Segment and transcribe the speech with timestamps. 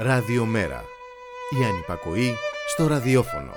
[0.00, 0.84] Ραδιομέρα.
[1.60, 2.34] Η ανυπακοή
[2.72, 3.52] στο ραδιόφωνο.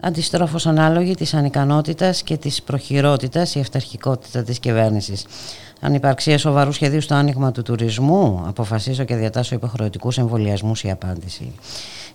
[0.00, 5.26] Αντιστρόφως ανάλογη της ανικανότητας και της προχειρότητας η αυταρχικότητα της κυβέρνησης.
[5.80, 11.52] Ανυπαρξία σοβαρού σχεδίου στο άνοιγμα του τουρισμού, αποφασίζω και διατάσσω υποχρεωτικούς εμβολιασμούς η απάντηση.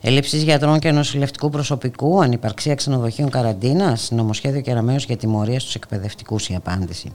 [0.07, 6.55] Ελλείψεις γιατρών και νοσηλευτικού προσωπικού, ανυπαρξία ξενοδοχείων καραντίνας, νομοσχέδιο κεραμαίο για τιμωρία στους εκπαιδευτικούς η
[6.55, 7.11] απάντηση.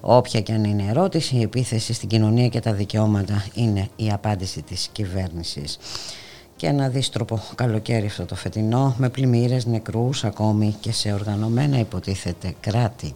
[0.00, 4.10] Όποια και αν είναι η ερώτηση, η επίθεση στην κοινωνία και τα δικαιώματα είναι η
[4.10, 5.78] απάντηση της κυβέρνησης.
[6.56, 12.54] Και ένα δίστροπο καλοκαίρι αυτό το φετινό, με πλημμύρες, νεκρούς, ακόμη και σε οργανωμένα υποτίθεται
[12.60, 13.14] κράτη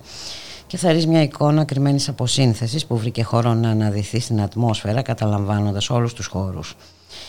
[0.66, 5.90] και θα ρίξει μια εικόνα κρυμμένης αποσύνθεση που βρήκε χώρο να αναδυθεί στην ατμόσφαιρα καταλαμβάνοντας
[5.90, 6.76] όλους τους χώρους.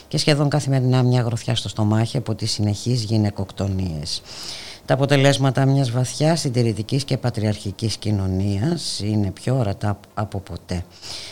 [0.07, 4.21] Και σχεδόν καθημερινά μια γροθιά στο στομάχι από τις συνεχείς γυναικοκτονίες.
[4.85, 10.85] Τα αποτελέσματα μιας βαθιάς συντηρητικής και πατριαρχικής κοινωνίας είναι πιο ορατά από ποτέ.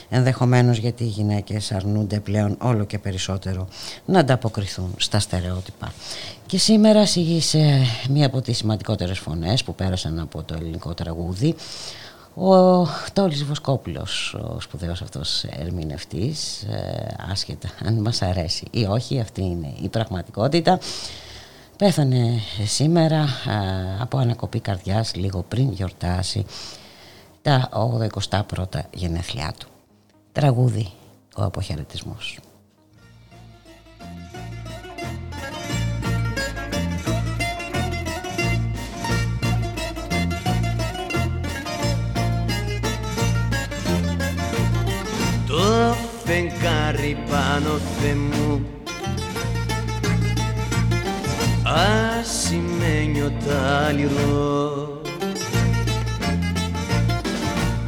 [0.10, 3.68] Ενδεχομένως γιατί οι γυναίκες αρνούνται πλέον όλο και περισσότερο
[4.06, 5.94] να ανταποκριθούν στα στερεότυπα.
[6.46, 7.60] Και σήμερα σε
[8.10, 11.56] μία από τις σημαντικότερες φωνές που πέρασαν από το ελληνικό τραγούδι
[12.36, 19.42] ο Τόλης Βοσκόπουλος, ο σπουδαίος αυτός ερμηνευτής, ε, άσχετα αν μας αρέσει ή όχι, αυτή
[19.42, 20.80] είναι η πραγματικότητα.
[21.78, 26.46] Πέθανε σήμερα ε, από ανακοπή καρδιάς λίγο πριν γιορτάσει
[27.42, 29.68] τα 81 γενέθλιά του.
[30.32, 30.92] Τραγούδι
[31.36, 32.40] ο αποχαιρετισμός.
[46.26, 48.66] Φεγγάρι πάνω θεμού
[52.20, 55.02] ασημένιο τάλιρο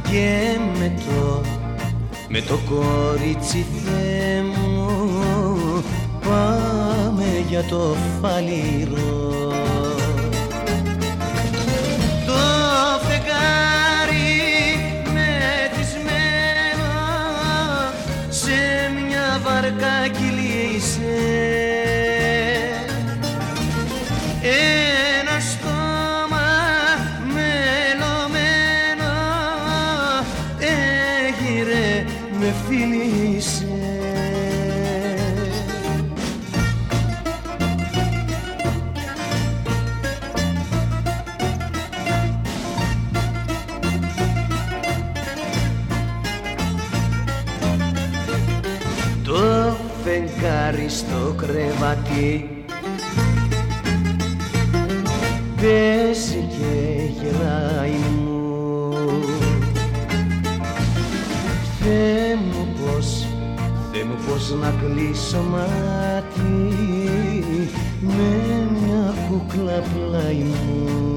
[0.02, 1.40] και με το,
[2.28, 3.66] με το κορίτσι
[4.42, 5.84] μου
[6.20, 9.95] πάμε για το φαλιρό
[19.60, 20.08] μια βαρκά
[51.76, 52.50] κρεβάτι
[55.56, 56.74] παίζει και
[57.20, 58.92] γελάει μου.
[61.80, 63.26] Θεέ μου πως,
[63.92, 66.74] Θεέ μου πως να κλείσω μάτι.
[68.00, 71.15] Με μια κούκλα πλάι μου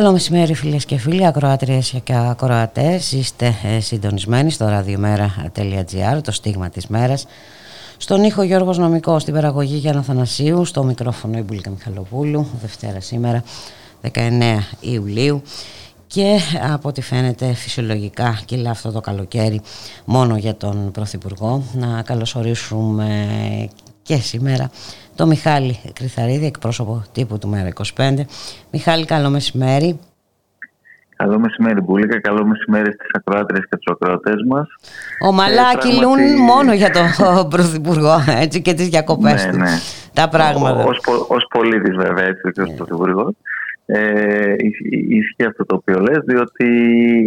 [0.00, 3.12] Καλό μεσημέρι φίλες και φίλοι, ακροάτριες και ακροατές.
[3.12, 7.26] Είστε ε, συντονισμένοι στο radiomera.gr, το στίγμα της μέρας,
[7.96, 13.42] Στον ήχο Γιώργος Νομικό, στην παραγωγή Γιάννα Θανασίου, στο μικρόφωνο η Μπουλίκα Μιχαλοπούλου, Δευτέρα σήμερα,
[14.12, 15.42] 19 Ιουλίου
[16.06, 16.38] και
[16.72, 19.60] από ό,τι φαίνεται φυσιολογικά κυλά αυτό το καλοκαίρι
[20.04, 21.62] μόνο για τον Πρωθυπουργό.
[21.72, 23.28] Να καλωσορίσουμε
[24.10, 24.70] και σήμερα
[25.14, 28.14] το Μιχάλη Κρυθαρίδη, εκπρόσωπο τύπου του Μέρα 25.
[28.70, 29.98] Μιχάλη, καλό μεσημέρι.
[31.16, 32.20] Καλό μεσημέρι, Μπούλικα.
[32.20, 34.68] Καλό μεσημέρι στις ακροάτριες και τους ακροατές μας.
[35.20, 37.06] Ομαλά ε, κυλούν μόνο για τον
[37.52, 39.58] Πρωθυπουργό έτσι, και τις διακοπές ναι, τους.
[39.58, 39.78] Ναι.
[40.12, 40.84] Τα πράγματα.
[41.28, 42.74] Ω πολίτης, βέβαια, έτσι, και ως ναι.
[42.76, 43.32] Πρωθυπουργός.
[43.92, 44.54] Ε,
[45.08, 46.66] ισχύει αυτό το οποίο λες διότι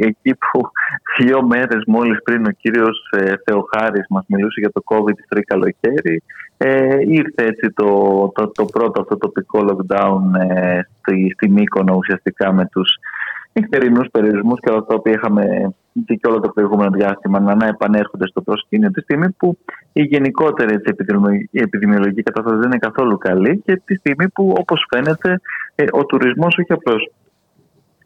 [0.03, 0.61] εκεί που
[1.17, 6.23] δύο μέρες μόλις πριν ο κύριος ε, Θεοχάρης μας μιλούσε για το COVID το καλοκαίρι
[6.57, 7.87] ε, ήρθε έτσι το,
[8.35, 12.97] το, το, πρώτο αυτό τοπικό lockdown ε, στη, στη Μύκονο ουσιαστικά με τους
[13.53, 15.73] νυχτερινούς περιορισμούς και όλα τα οποία είχαμε
[16.05, 19.57] και όλο το προηγούμενο διάστημα να, επανέρχονται στο προσκήνιο τη στιγμή που
[19.93, 20.95] η γενικότερη έτσι,
[21.51, 25.39] η επιδημιολογική κατάσταση δεν είναι καθόλου καλή και τη στιγμή που όπως φαίνεται
[25.75, 27.11] ε, ο τουρισμός όχι απλώς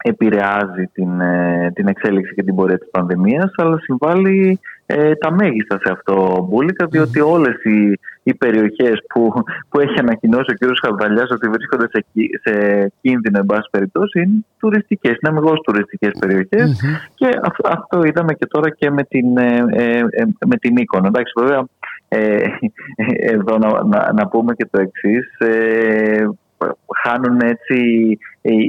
[0.03, 5.79] επηρεάζει την, ε, την εξέλιξη και την πορεία της πανδημίας αλλά συμβάλλει ε, τα μέγιστα
[5.83, 9.33] σε αυτό Μπούλικα διότι όλες οι, οι περιοχές που,
[9.69, 10.77] που έχει ανακοινώσει ο κ.
[10.85, 12.05] Χαβδαλιάς ότι βρίσκονται σε,
[12.43, 12.53] σε
[13.01, 16.11] κίνδυνο εν πάση περιπτώσει είναι τουριστικές, είναι αμυγός τουριστικές
[17.15, 21.07] και αυτό, αυτό είδαμε και τώρα και με την, ε, ε, ε με την Οίκονα.
[21.07, 21.65] Εντάξει βέβαια
[22.07, 22.43] ε,
[23.33, 25.27] εδώ να, να, να, πούμε και το εξής
[27.03, 28.17] χάνουν έτσι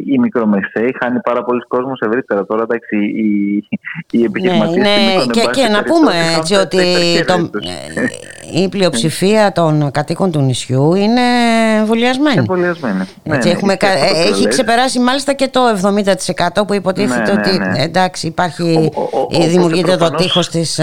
[0.07, 2.47] οι μικρομεσαίοι, χάνει πάρα πολλοί κόσμο ευρύτερα.
[2.47, 3.65] Τώρα εντάξει, οι,
[4.11, 4.83] οι επιχειρηματίε.
[4.83, 5.25] Ναι, ναι.
[5.31, 6.79] Και, και να πούμε έτσι ότι
[7.27, 7.51] το,
[8.55, 11.21] η πλειοψηφία των κατοίκων του νησιού είναι
[11.79, 12.39] εμβολιασμένη.
[12.39, 13.03] Εμβολιασμένη.
[13.25, 13.77] Ναι, έτσι, ναι, έχουμε,
[14.31, 15.61] έχει ξεπεράσει μάλιστα και το
[16.61, 18.91] 70% που υποτίθεται ναι, ότι εντάξει υπάρχει,
[19.49, 20.79] δημιουργείται το τείχος της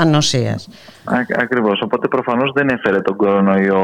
[0.00, 0.68] ανοσίας.
[1.14, 1.80] Ακριβώς.
[1.80, 3.82] Οπότε προφανώς δεν έφερε τον κορονοϊό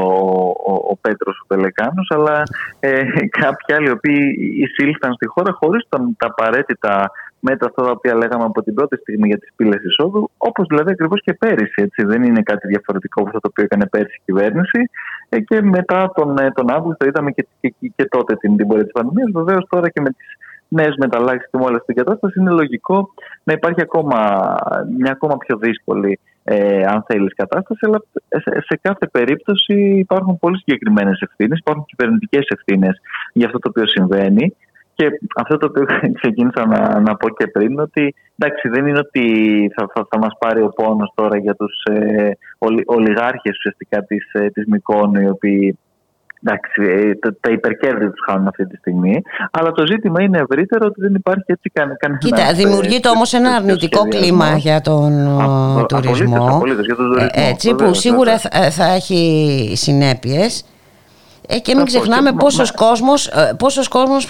[0.65, 2.43] ο, ο, Πέτρος ο Πελεκάνο, αλλά
[2.79, 3.01] ε,
[3.41, 8.43] κάποιοι άλλοι οι οποίοι εισήλθαν στη χώρα χωρίς τα απαραίτητα μέτρα αυτά τα οποία λέγαμε
[8.43, 11.81] από την πρώτη στιγμή για τις πύλες εισόδου, όπως δηλαδή ακριβώς και πέρυσι.
[11.81, 12.05] Έτσι.
[12.05, 14.89] Δεν είναι κάτι διαφορετικό από αυτό το οποίο έκανε πέρυσι η κυβέρνηση.
[15.29, 18.83] Ε, και μετά τον, ε, τον Αύγουστο είδαμε και, και, και, τότε την, την πορεία
[18.83, 19.31] της πανδημίας.
[19.33, 20.27] Βεβαίως τώρα και με τις
[20.67, 23.09] νέες μεταλλάξεις και με όλη αυτή την κατάσταση είναι λογικό
[23.43, 24.19] να υπάρχει ακόμα,
[24.97, 28.03] μια ακόμα πιο δύσκολη ε, αν θέλεις, κατάσταση, αλλά
[28.67, 33.01] σε, κάθε περίπτωση υπάρχουν πολύ συγκεκριμένες ευθύνες, υπάρχουν κυβερνητικές ευθύνες
[33.33, 34.55] για αυτό το οποίο συμβαίνει.
[34.95, 35.85] Και αυτό το οποίο
[36.19, 39.25] ξεκίνησα να, να πω και πριν, ότι εντάξει, δεν είναι ότι
[39.75, 42.31] θα, θα, θα μας πάρει ο πόνος τώρα για τους ε,
[42.85, 45.79] ολιγάρχες ουσιαστικά της, ε, της Μικόνου, οι οποίοι
[46.45, 49.21] Εντάξει, ε, τα υπερκέρδη τους χάνουν αυτή τη στιγμή.
[49.51, 52.17] Αλλά το ζήτημα είναι ευρύτερο ότι δεν υπάρχει έτσι κανένα.
[52.17, 56.47] Κοίτα, δημιουργείται όμως ένα αρνητικό κλίμα για τον α, τουρισμό.
[56.55, 57.29] Απολύτως, για τον τουρισμό.
[57.33, 58.37] Έτσι, που σίγουρα
[58.71, 60.65] θα, έχει συνέπειες.
[61.47, 64.27] Ε, και μην ξεχνάμε πόσος κόσμος, πόσος κόσμος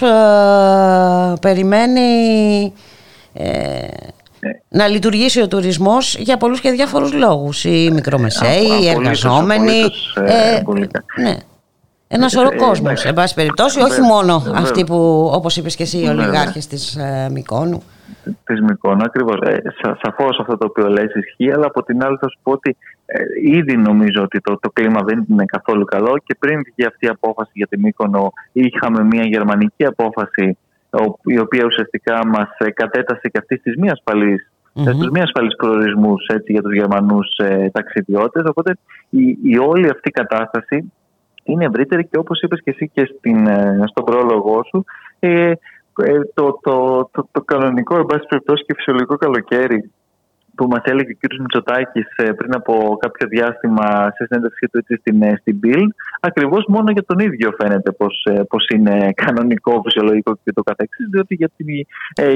[1.40, 2.72] περιμένει
[3.32, 3.86] ε,
[4.68, 7.64] να λειτουργήσει ο τουρισμός για πολλούς και διάφορους λόγους.
[7.64, 9.80] Οι μικρομεσαίοι, οι εργαζόμενοι.
[10.24, 10.62] Ε,
[11.22, 11.36] ναι.
[12.16, 15.98] Ένας σωρό ε, κόσμος, εν πάση περιπτώσει, όχι μόνο αυτοί που, όπως είπες και εσύ,
[15.98, 17.82] οι ολιγάρχες της ε, Μικόνου.
[18.44, 19.38] Της Μικόνου, ακριβώς.
[19.40, 19.62] Ε,
[20.02, 23.18] Σαφώς αυτό το οποίο λέει ισχύει, αλλά από την άλλη θα σου πω ότι ε,
[23.42, 27.08] ήδη νομίζω ότι το, το κλίμα δεν είναι καθόλου καλό και πριν βγει αυτή η
[27.08, 30.58] απόφαση για τη Μύκονο, είχαμε μια γερμανική απόφαση
[31.22, 34.92] η οποία ουσιαστικά μας ε, κατέτασε και αυτή τη μίας ασφαλή mm-hmm.
[34.94, 38.42] στους μη ασφαλείς προορισμούς για τους Γερμανούς ε, ταξιδιώτες.
[38.46, 38.76] Οπότε
[39.10, 40.92] η, η όλη αυτή κατάσταση
[41.44, 44.84] είναι ευρύτερη και όπως είπες και εσύ και στην, ε, στον πρόλογο σου,
[45.18, 45.52] ε,
[46.02, 49.90] ε, το, το, το, το, κανονικό, εν πάση περιπτώσει και φυσιολογικό καλοκαίρι
[50.54, 51.40] που μας έλεγε ο κ.
[51.40, 55.86] Μητσοτάκης ε, πριν από κάποιο διάστημα σε συνέντευξή του έτσι στην, ε, στην Bill,
[56.20, 61.34] ακριβώς μόνο για τον ίδιο φαίνεται πως, πως είναι κανονικό, φυσιολογικό και το καθεξής, διότι
[61.34, 61.66] για, την,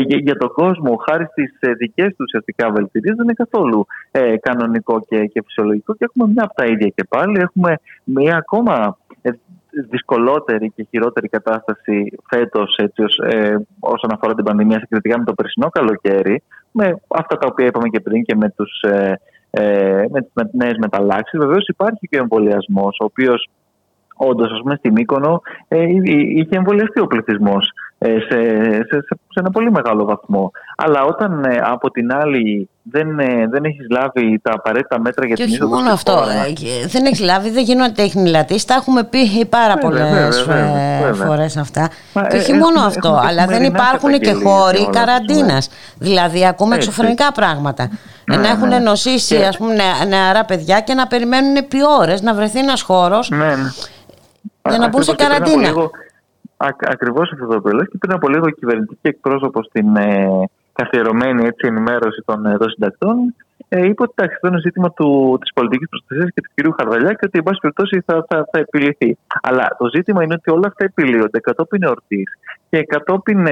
[0.06, 3.86] για, για τον κόσμο, χάρη στις δικές του ουσιαστικά βελτιρίες, δεν είναι καθόλου
[4.40, 8.96] κανονικό και, και φυσιολογικό και έχουμε μια από τα ίδια και πάλι, έχουμε μια ακόμα
[9.90, 12.76] δυσκολότερη και χειρότερη κατάσταση φέτος
[13.28, 17.88] ε, όσον αφορά την πανδημία συγκριτικά με το περσινό καλοκαίρι, με αυτά τα οποία είπαμε
[17.88, 19.20] και πριν και με, τους, ε,
[19.50, 21.38] ε, με τις νέες μεταλλάξεις.
[21.38, 23.48] Βεβαίως υπάρχει και ο εμβολιασμός, ο οποίος
[24.20, 28.38] Όντως, ας πούμε, στην Μύκονο ε, είχε εμβολιαστεί ο πληθυσμός ε, σε,
[28.88, 30.50] σε, σε, ένα πολύ μεγάλο βαθμό.
[30.76, 35.34] Αλλά όταν ε, από την άλλη δεν, ε, δεν έχεις λάβει τα απαραίτητα μέτρα για
[35.34, 36.24] και την όχι μόνο αυτό.
[36.86, 38.64] δεν έχεις λάβει, δεν γίνονται τεχνηλατή.
[38.64, 40.46] Τα έχουμε πει πάρα πολλές
[41.26, 41.90] φορές αυτά.
[42.12, 45.70] Μα, και όχι μόνο αυτό, αλλά δεν υπάρχουν και χώροι καραντίνας.
[45.98, 47.90] Δηλαδή, ακούμε εξωφρενικά πράγματα.
[48.24, 48.78] Ναι, να έχουν ναι.
[48.78, 49.46] νοσήσει και...
[49.46, 49.74] ας πούμε,
[50.08, 53.54] νεαρά παιδιά και να περιμένουν επί ώρες να βρεθεί ένας χώρος ναι,
[54.68, 55.72] για να μπουν σε καραντίνα.
[56.66, 60.28] Ακριβώς αυτό το οποίο και πριν από λίγο η κυβερνητική εκπρόσωπος στην ε,
[60.72, 63.34] καθιερωμένη έτσι, ενημέρωση των, ε, των συντακτών
[63.68, 64.92] ε, είπε ότι αυτό είναι ζήτημα
[65.40, 68.58] της πολιτικής προστασίας και του κυρίου Χαρδαλιά και ότι, εν πάση περιπτώσει, θα, θα, θα
[68.58, 69.16] επιληθεί.
[69.42, 72.30] Αλλά το ζήτημα είναι ότι όλα αυτά επιλύονται κατόπιν εορτής
[72.70, 73.44] και κατόπιν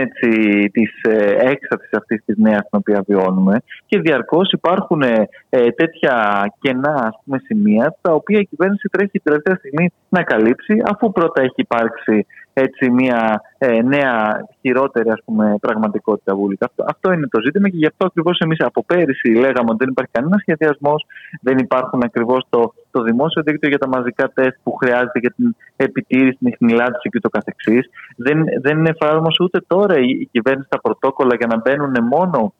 [0.72, 6.44] της ε, έκσταση αυτής της νέας την οποία βιώνουμε και διαρκώς υπάρχουν ε, ε, τέτοια
[6.60, 11.12] κενά ας πούμε, σημεία τα οποία η κυβέρνηση τρέχει την τελευταία στιγμή να καλύψει αφού
[11.12, 12.26] πρώτα έχει υπάρξει
[12.58, 16.64] έτσι μια ε, νέα χειρότερη ας πούμε, πραγματικότητα βούλικα.
[16.66, 19.88] Αυτό, αυτό είναι το ζήτημα και γι' αυτό ακριβώς εμείς από πέρυσι λέγαμε ότι δεν
[19.88, 21.06] υπάρχει κανένας σχεδιασμός,
[21.40, 25.56] δεν υπάρχουν ακριβώς το, το δημόσιο δίκτυο για τα μαζικά τεστ που χρειάζεται για την
[25.76, 27.90] επιτήρηση, την εχνηλάτηση και το καθεξής.
[28.16, 32.54] Δεν, δεν εφάρμοσε ούτε τώρα η, η κυβέρνηση τα πρωτόκολλα για να μπαίνουν μόνο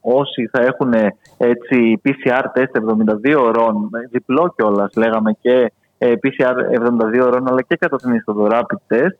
[0.00, 0.92] όσοι θα έχουν
[1.36, 2.76] έτσι, PCR τεστ
[3.24, 5.72] 72 ώρων, διπλό κιόλας λέγαμε και
[6.02, 6.56] ε, PCR
[7.18, 9.10] 72 ώρων αλλά και κατά την ιστοδο rapid test ε,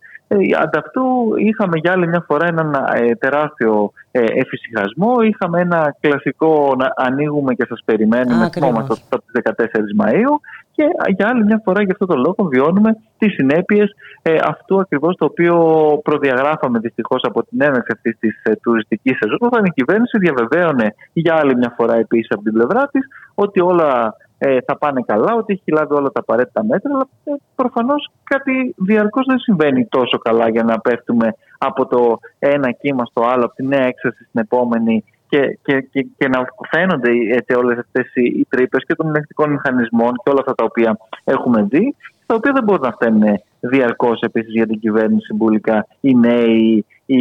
[0.62, 1.02] ανταυτού
[1.36, 5.20] είχαμε για άλλη μια φορά έναν ε, τεράστιο ε, εφησυχασμό.
[5.22, 10.34] Είχαμε ένα κλασικό να ανοίγουμε και σας περιμένουμε θυμόμαστε από τις 14 Μαΐου
[10.72, 10.84] και
[11.16, 13.90] για άλλη μια φορά για αυτό το λόγο βιώνουμε τις συνέπειες
[14.22, 15.56] ε, αυτού ακριβώς το οποίο
[16.02, 21.34] προδιαγράφαμε δυστυχώς από την έναρξη αυτής της ε, τουριστικής σεζόν όταν η κυβέρνηση διαβεβαίωνε για
[21.34, 25.52] άλλη μια φορά επίσης από την πλευρά της ότι όλα ε, θα πάνε καλά, ότι
[25.52, 30.49] έχει λάβει όλα τα απαραίτητα μέτρα, αλλά ε, προφανώς κάτι διαρκώς δεν συμβαίνει τόσο καλά
[30.49, 35.04] για να πέφτουμε από το ένα κύμα στο άλλο, από τη νέα έξαρση στην επόμενη
[35.28, 39.50] και, και, και, και να φαίνονται έτσι, όλες αυτές οι, οι τρύπες και των ελεγκτικών
[39.50, 41.96] μηχανισμών και όλα αυτά τα οποία έχουμε δει,
[42.32, 47.20] τα οποία δεν μπορούν να φταίνουν διαρκώς επίσης για την κυβέρνηση μπουλικά οι νέοι, οι,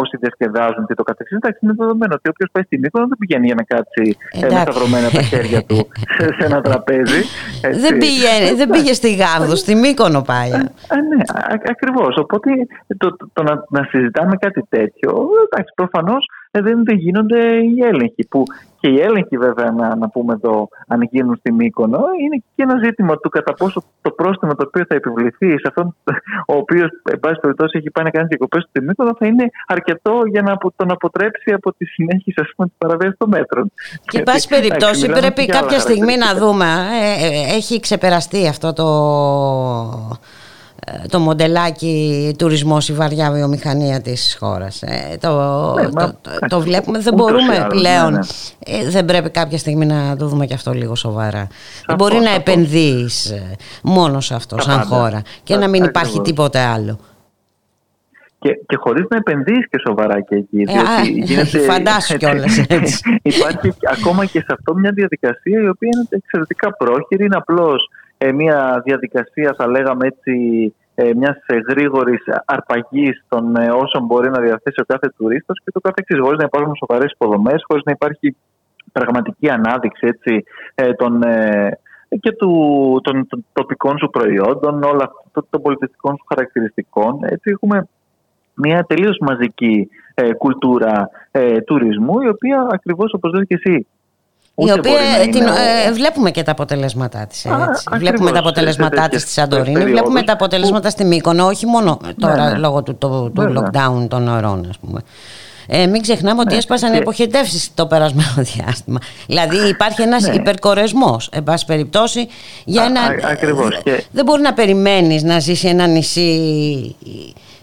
[0.00, 1.36] όσοι διασκεδάζουν και το καθεξής.
[1.36, 4.60] Εντάξει, είναι δεδομένο ότι όποιος πάει στην Μύκονο δεν πηγαίνει για να κάτσει ε, με
[4.60, 7.22] σταυρωμένα τα χέρια του σε ένα τραπέζι.
[7.84, 10.52] Δεν, πήγε, δεν πήγε στη Γάβδο, στη Μύκονο πάει.
[10.52, 11.22] Α, ναι,
[11.70, 12.16] ακριβώς.
[12.16, 12.50] Οπότε
[12.96, 17.76] το, το, το, να, να συζητάμε κάτι τέτοιο, εντάξει, προφανώς ε, δεν, δεν γίνονται οι
[17.82, 18.26] έλεγχοι.
[18.28, 18.44] Που
[18.80, 22.80] και οι έλεγχοι, βέβαια, να, να πούμε εδώ, αν γίνουν στη Μύκονο, είναι και ένα
[22.84, 25.96] ζήτημα του κατά πόσο το πρόστιμο το οποίο θα επιβληθεί σε αυτόν
[26.46, 30.20] ο οποίος, εν πάση περιπτώσει, έχει πάει να κάνει διακοπές στη Μύκονο, θα είναι αρκετό
[30.30, 33.72] για να τον αποτρέψει από τη συνέχιση της παραβίασης των μέτρων.
[34.04, 36.66] Και, εν πάση περιπτώσει, πρέπει κάποια στιγμή να δούμε.
[37.02, 38.86] Ε, ε, έχει ξεπεραστεί αυτό το
[41.08, 44.82] το μοντελάκι τουρισμός η βαριά βιομηχανία της χώρας.
[44.82, 45.28] Ε, το,
[45.74, 46.14] ναι, το,
[46.48, 48.78] το, βλέπουμε, δεν μπορούμε πλέον, ναι, ναι.
[48.78, 51.48] Ε, δεν πρέπει κάποια στιγμή να το δούμε και αυτό λίγο σοβαρά.
[51.86, 56.58] δεν μπορεί να επενδύεις ε, μόνος σε αυτός σαν χώρα και να μην υπάρχει τίποτε
[56.58, 56.98] άλλο.
[58.38, 60.60] Και, και χωρίς να επενδύεις και σοβαρά και εκεί.
[60.60, 62.62] Ε, γίνεται, φαντάσου κιόλας
[63.22, 67.90] υπάρχει ακόμα και σε αυτό μια διαδικασία η οποία είναι εξαιρετικά πρόχειρη, είναι απλώς
[68.24, 70.34] ε, μια διαδικασία, θα λέγαμε έτσι,
[70.94, 71.36] ε, μιας
[71.68, 76.18] γρήγορης αρπαγής των ε, όσων μπορεί να διαθέσει ο κάθε τουρίστας και το καθεξής.
[76.20, 78.36] Χωρίς να υπάρχουν σοβαρές υποδομές, χωρίς να υπάρχει
[78.92, 81.78] πραγματική ανάδειξη έτσι, ε, των, ε,
[82.20, 82.50] και του,
[83.02, 85.10] των, των, τοπικών σου προϊόντων, όλα
[85.50, 87.18] των πολιτιστικών σου χαρακτηριστικών.
[87.22, 87.88] Έτσι, έχουμε
[88.54, 89.88] μια τελείως μαζική
[90.38, 91.08] κουλτούρα
[91.66, 93.86] τουρισμού, η οποία ακριβώς όπως λέει και εσύ
[94.54, 94.98] η οποία
[95.32, 97.46] την, ε, βλέπουμε και τα αποτελέσματά της.
[97.98, 102.50] βλέπουμε τα αποτελέσματά της στη Σαντορίνη, βλέπουμε τα αποτελέσματα στη Μύκονο, όχι μόνο τώρα ναι,
[102.50, 102.58] ναι.
[102.58, 105.00] λόγω του, του, του lockdown των ωρών, ας πούμε.
[105.66, 107.28] Ε, μην ξεχνάμε ότι ναι, έσπασαν και...
[107.74, 108.98] το περασμένο διάστημα.
[109.26, 110.34] Δηλαδή υπάρχει ένας ναι.
[110.34, 112.28] υπερκορεσμός, εν πάση περιπτώσει,
[112.64, 113.00] για ένα...
[114.10, 116.96] Δεν μπορεί να περιμένεις να ζήσει ένα νησί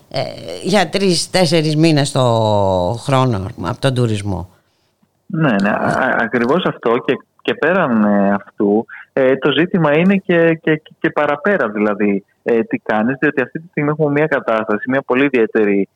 [0.10, 0.22] ε,
[0.64, 2.22] για τρει-τέσσερι μήνες το
[3.04, 4.50] χρόνο από τον τουρισμό.
[5.32, 5.72] Ναι, ναι
[6.18, 11.70] ακριβώς αυτό και, και πέραν ε, αυτού ε, το ζήτημα είναι και, και, και παραπέρα
[11.70, 15.88] δηλαδή ε, τι κάνεις διότι αυτή τη στιγμή έχουμε μια κατάσταση, μια πολύ ιδιαίτερη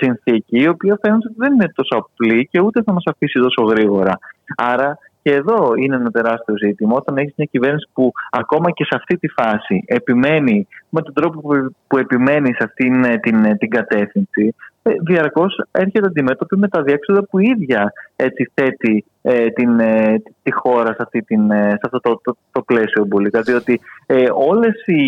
[0.00, 3.62] συνθήκη η οποία φαίνεται ότι δεν είναι τόσο απλή και ούτε θα μας αφήσει τόσο
[3.62, 4.18] γρήγορα.
[4.56, 6.94] Άρα Και εδώ είναι ένα τεράστιο ζήτημα.
[6.96, 11.40] Όταν έχεις μια κυβέρνηση που ακόμα και σε αυτή τη φάση επιμένει με τον τρόπο
[11.86, 17.38] που επιμένει σε αυτή την, την κατεύθυνση, ε, διαρκώς έρχεται αντιμέτωπη με τα διέξοδα που
[17.38, 22.00] η ίδια έτσι θέτει ε, την, ε, τη χώρα σε, αυτή την, ε, σε αυτό
[22.00, 23.40] το, το, το πλαίσιο μπουλίκα.
[23.40, 25.02] Διότι ε, όλες οι,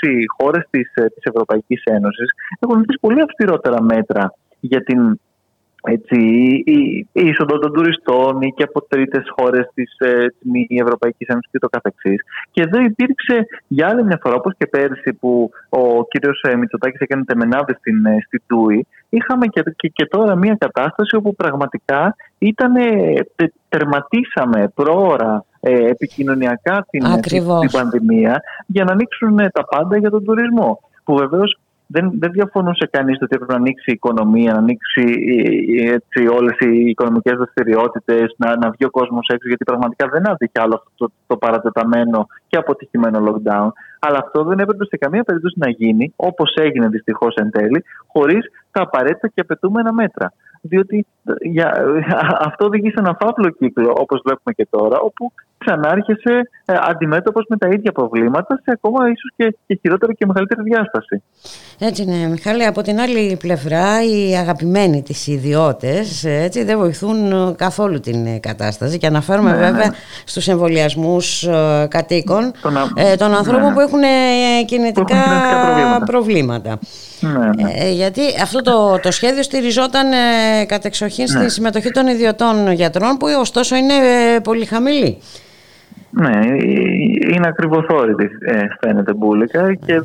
[0.00, 5.20] οι χώρες της της Ευρωπαϊκής Ένωσης έχουν θέσει πολύ αυστηρότερα μέτρα για την
[5.82, 6.16] έτσι,
[6.64, 11.50] η, η είσοδο των τουριστών ή και από τρίτες χώρες της ε, μη Ευρωπαϊκής Ένωσης
[11.50, 12.22] και το καθεξής.
[12.50, 17.00] Και εδώ υπήρξε για άλλη μια φορά, όπως και πέρσι που ο κύριος ε, Μητσοτάκης
[17.00, 22.16] έκανε τεμενάδες στην, ε, στην Τούι, είχαμε και, και, και, τώρα μια κατάσταση όπου πραγματικά
[22.38, 22.72] ήταν,
[23.68, 30.24] τερματίσαμε πρόωρα ε, επικοινωνιακά την, την, την πανδημία για να ανοίξουν τα πάντα για τον
[30.24, 30.80] τουρισμό.
[31.04, 31.58] Που βεβαίως
[31.92, 35.04] δεν, δεν διαφωνούσε κανείς ότι έπρεπε να ανοίξει η οικονομία, να ανοίξει
[35.96, 40.60] έτσι, όλες οι οικονομικές δραστηριότητες, να, να βγει ο κόσμος έξω, γιατί πραγματικά δεν άντυχε
[40.60, 43.68] άλλο αυτό το, το παρατεταμένο και αποτυχημένο lockdown.
[43.98, 48.46] Αλλά αυτό δεν έπρεπε σε καμία περίπτωση να γίνει, όπως έγινε δυστυχώς εν τέλει, χωρίς
[48.70, 50.32] τα απαραίτητα και απαιτούμενα μέτρα.
[50.62, 51.06] Διότι
[51.40, 51.68] για,
[52.38, 55.32] αυτό οδηγεί σε ένα φαύλο κύκλο, όπως βλέπουμε και τώρα, όπου
[55.70, 60.62] ξανάρχεσαι ε, αντιμέτωπος με τα ίδια προβλήματα σε ακόμα ίσως και, και χειρότερη και μεγαλύτερη
[60.62, 61.22] διάσταση.
[61.78, 67.54] Έτσι ναι, Μιχάλη, από την άλλη πλευρά οι αγαπημένοι της ιδιώτες έτσι, δεν βοηθούν ε,
[67.56, 69.94] καθόλου την ε, κατάσταση και αναφέρουμε ναι, βέβαια ναι.
[70.24, 71.48] στους εμβολιασμούς
[71.88, 74.00] κατοίκων των, ε, των ανθρώπων ναι, που έχουν
[74.66, 75.16] κινητικά,
[75.66, 76.04] προβλήματα.
[76.04, 76.78] προβλήματα.
[77.74, 83.26] Ε, γιατί αυτό το, το σχέδιο στηριζόταν ε, κατεξοχήν στη συμμετοχή των ιδιωτών γιατρών που
[83.38, 83.94] ωστόσο είναι
[84.42, 85.18] πολύ χαμηλή.
[86.10, 86.40] Ναι,
[87.34, 90.02] είναι ακριβοθόρητη ε, φαίνεται μπουλικα και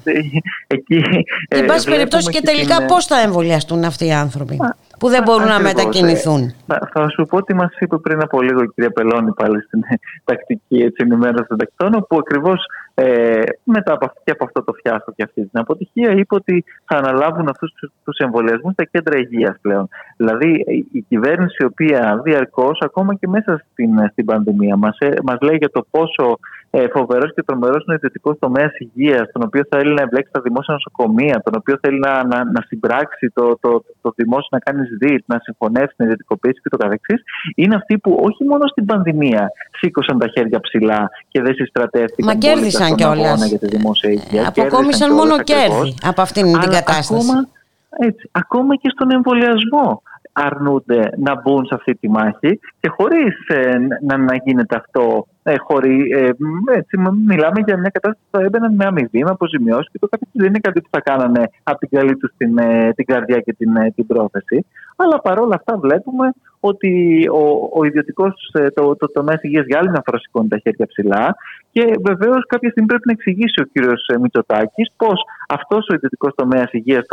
[0.67, 1.03] εκεί...
[1.47, 2.88] Εν πάση περιπτώσει και τελικά την...
[2.88, 4.57] πώς θα εμβολιαστούν αυτοί οι άνθρωποι
[5.00, 8.62] που δεν μπορούν να μετακινηθούν; Θα, θα σου πω τι μας είπε πριν από λίγο
[8.62, 9.81] η κυρία Πελώνη πάλι στην
[10.24, 12.65] τακτική έτσι, ενημέρωση των τακτών, όπου ακριβώς
[12.98, 16.98] ε, μετά από, και από αυτό το φιάσκο και αυτή την αποτυχία είπε ότι θα
[16.98, 17.74] αναλάβουν αυτούς
[18.04, 19.88] του εμβολιασμούς στα κέντρα υγείας πλέον.
[20.18, 25.38] Δηλαδή η κυβέρνηση η οποία διαρκώς, ακόμα και μέσα στην, στην πανδημία, μας ε, μας
[25.42, 29.62] λέει για το πόσο ε, φοβερός και τρομερός είναι ο ιδιωτικός τομέας υγείας, τον οποίο
[29.70, 33.70] θέλει να εμπλέξει τα δημόσια νοσοκομεία, τον οποίο θέλει να, να, να συμπράξει το, το,
[33.70, 37.22] το, το δημόσιο να κάνει ΣΔΙΤ, να συμφωνεύσει την ιδιωτικοποίηση και το καθεξής,
[37.56, 42.25] είναι αυτοί που όχι μόνο στην πανδημία σήκωσαν τα χέρια ψηλά και δεν συστρατεύτηκαν.
[42.32, 43.48] Μα κέρδισαν κιόλας.
[43.48, 44.48] Για τη δημόσια υγεία.
[44.48, 47.13] Αποκόμισαν μόνο κέρδη από αυτήν την κατάσταση.
[47.13, 47.48] Ακόμα,
[47.89, 50.01] έτσι, ακόμα και στον εμβολιασμό
[50.32, 55.55] αρνούνται να μπουν σε αυτή τη μάχη και χωρίς ε, να, να γίνεται αυτό ε,
[55.57, 56.29] χωρί, ε,
[56.75, 60.25] έτσι, μιλάμε για μια κατάσταση που θα έμπαιναν με αμοιβή, με αποζημιώσεις και το κάτι
[60.31, 63.53] δεν είναι κάτι που θα κάνανε από την καλή τους την, ε, την καρδιά και
[63.53, 64.66] την, ε, την πρόθεση.
[64.96, 66.31] Αλλά παρόλα αυτά βλέπουμε
[66.68, 66.92] ότι
[67.32, 70.86] ο, ο ιδιωτικός ε, το, το τομέας υγείας για άλλη μια φορά σηκώνει τα χέρια
[70.86, 71.36] ψηλά.
[71.72, 76.72] Και βεβαίως κάποια στιγμή πρέπει να εξηγήσει ο κύριος Μητσοτάκης πώς αυτός ο ιδιωτικός τομέας
[76.72, 77.06] υγείας,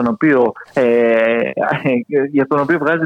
[0.74, 1.50] ε,
[2.30, 3.04] για τον οποίο βγάζει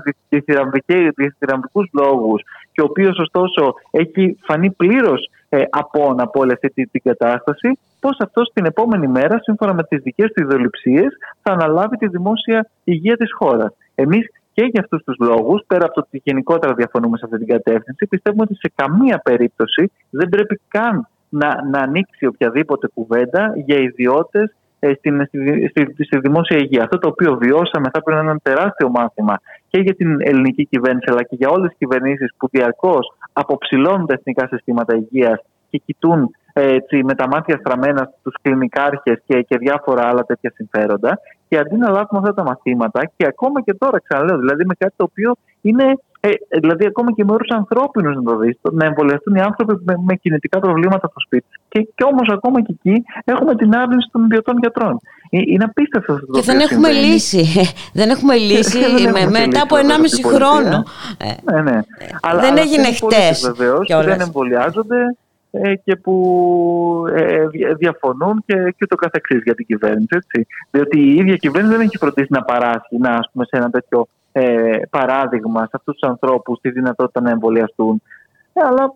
[1.16, 7.02] διθυραμβικούς λόγους και ο οποίος ωστόσο έχει φανεί πλήρως ε, απόν από όλη αυτή την,
[7.02, 12.08] κατάσταση, πώς αυτός την επόμενη μέρα, σύμφωνα με τις δικές του ιδεολειψίες, θα αναλάβει τη
[12.08, 13.76] δημόσια υγεία της χώρας.
[13.94, 17.46] Εμείς και για αυτούς τους λόγους, πέρα από το ότι γενικότερα διαφωνούμε σε αυτή την
[17.46, 23.78] κατεύθυνση, πιστεύουμε ότι σε καμία περίπτωση δεν πρέπει καν να, να ανοίξει οποιαδήποτε κουβέντα για
[23.78, 26.82] ιδιώτες ε, στην, στη, στη, στη, δημόσια υγεία.
[26.82, 30.66] Αυτό το οποίο βιώσαμε θα πρέπει να είναι ένα τεράστιο μάθημα και για την ελληνική
[30.66, 35.40] κυβέρνηση αλλά και για όλες τις κυβερνήσεις που διαρκώς αποψηλώνουν τα εθνικά συστήματα υγείας
[35.76, 41.18] και κοιτούν έτσι, με τα μάτια στραμμένα στους κλινικάρχες και, και διάφορα άλλα τέτοια συμφέροντα.
[41.48, 44.94] Και αντί να λάβουμε αυτά τα μαθήματα, και ακόμα και τώρα ξαναλέω, δηλαδή με κάτι
[44.96, 49.34] το οποίο είναι ε, δηλαδή, ακόμα και με όρους ανθρώπινους να το δεις, να εμβολιαστούν
[49.34, 51.46] οι άνθρωποι με, με κινητικά προβλήματα στο σπίτι.
[51.68, 55.00] Και, και όμως, ακόμα και εκεί, έχουμε την άρνηση των ιδιωτών γιατρών.
[55.30, 57.44] Ε, είναι απίστευτο αυτό Και δεν έχουμε λύση.
[57.92, 58.78] δεν έχουμε λύση
[59.30, 60.82] μετά από 1,5 χρόνο.
[61.18, 61.80] Ε, ναι, ναι.
[62.22, 63.52] Αλλά, δεν έγινε χτες.
[63.54, 65.16] Βεβαίως, δεν εμβολιάζονται ε,
[65.84, 67.46] και που ε,
[67.78, 70.08] διαφωνούν και, και το καθεξής για την κυβέρνηση.
[70.10, 70.46] Έτσι.
[70.70, 74.06] Διότι η ίδια κυβέρνηση δεν έχει φροντίσει να παράσχει να, ας πούμε, σε ένα τέτοιο
[74.32, 78.02] ε, παράδειγμα σε αυτούς τους ανθρώπους τη δυνατότητα να εμβολιαστούν.
[78.52, 78.92] Ε, αλλά ναι,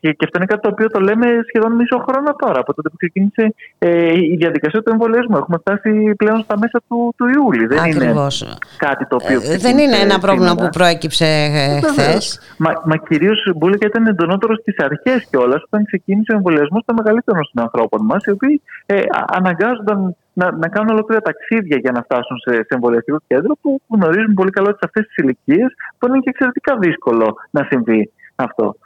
[0.00, 2.88] και, και αυτό είναι κάτι το οποίο το λέμε σχεδόν μισό χρόνο τώρα, από τότε
[2.88, 5.36] που ξεκίνησε ε, η διαδικασία του εμβολιασμού.
[5.36, 7.66] Έχουμε φτάσει πλέον στα μέσα του, του Ιούλη.
[7.66, 8.40] Δεν Ακριβώς.
[8.40, 9.40] είναι κάτι το οποίο.
[9.52, 12.40] Ε, δεν είναι ένα πρόβλημα που προέκυψε ε, χθες.
[12.58, 17.44] Μα, μα κυρίως Μπούλικα ήταν εντονότερος στις αρχές κιόλας, όταν ξεκίνησε ο εμβολιασμός των μεγαλύτερων
[17.44, 22.52] συνανθρώπων μας, οι οποίοι ε, αναγκάζονταν να, να κάνουν ολόκληρα ταξίδια για να φτάσουν σε,
[22.54, 26.24] σε εμβολιαστικό κέντρο που γνωρίζουν πολύ καλά ότι σε αυτές τις ηλικίες μπορεί να είναι
[26.24, 28.76] και εξαιρετικά δύσκολο να συμβεί αυτό.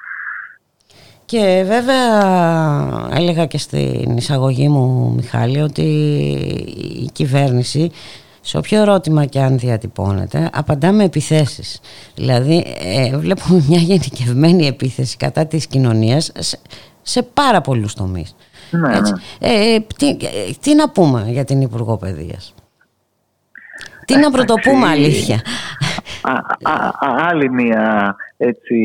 [1.26, 5.82] Και βέβαια έλεγα και στην εισαγωγή μου Μιχάλη ότι
[7.02, 7.90] η κυβέρνηση
[8.40, 11.80] σε όποιο ερώτημα και αν διατυπώνεται απαντά με επιθέσεις.
[12.14, 16.58] Δηλαδή ε, βλέπουμε μια γενικευμένη επίθεση κατά της κοινωνίας σε,
[17.02, 18.34] σε πάρα πολλούς τομείς.
[18.70, 18.98] Ναι, ναι.
[19.38, 20.16] Ε, τι, ε,
[20.60, 22.54] τι να πούμε για την Υπουργό Παιδείας;
[24.04, 25.40] Τι να πρωτοπούμε αλήθεια;
[27.00, 28.76] Άλλη μια έτσι,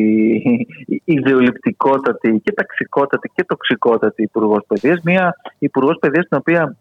[1.04, 5.00] ιδεολειπτικότατη και ταξικότατη και τοξικότατη υπουργός παιδείας.
[5.04, 6.76] Μια υπουργός παιδείας την οποία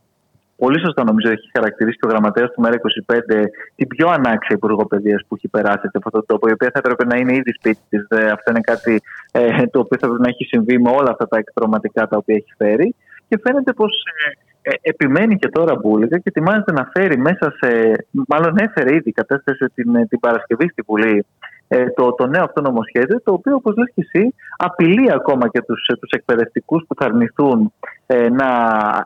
[0.57, 3.45] πολύ σωστά νομίζω έχει χαρακτηρίσει και ο γραμματέας του ΜΕΡΑ25
[3.77, 6.79] την πιο ανάξια υπουργό παιδείας που έχει περάσει σε αυτόν τον τόπο, η οποία θα
[6.79, 8.03] έπρεπε να είναι ήδη σπίτι της.
[8.37, 11.39] Αυτό είναι κάτι ε, το οποίο θα έπρεπε να έχει συμβεί με όλα αυτά τα
[11.39, 12.95] εκτροματικά τα οποία έχει φέρει.
[13.29, 13.93] Και φαίνεται πως
[14.27, 17.93] ε, ε, επιμένει και τώρα Μπούλικα και ετοιμάζεται να φέρει μέσα σε.
[18.11, 21.27] Μάλλον έφερε ήδη, κατέθεσε την, ε, την Παρασκευή στη Βουλή
[21.69, 25.63] ε, το, το νέο αυτό νομοσχέδιο, το οποίο, όπως λες και εσύ, απειλεί ακόμα και
[25.63, 27.73] τους τους εκπαιδευτικούς που θα αρνηθούν
[28.33, 28.49] να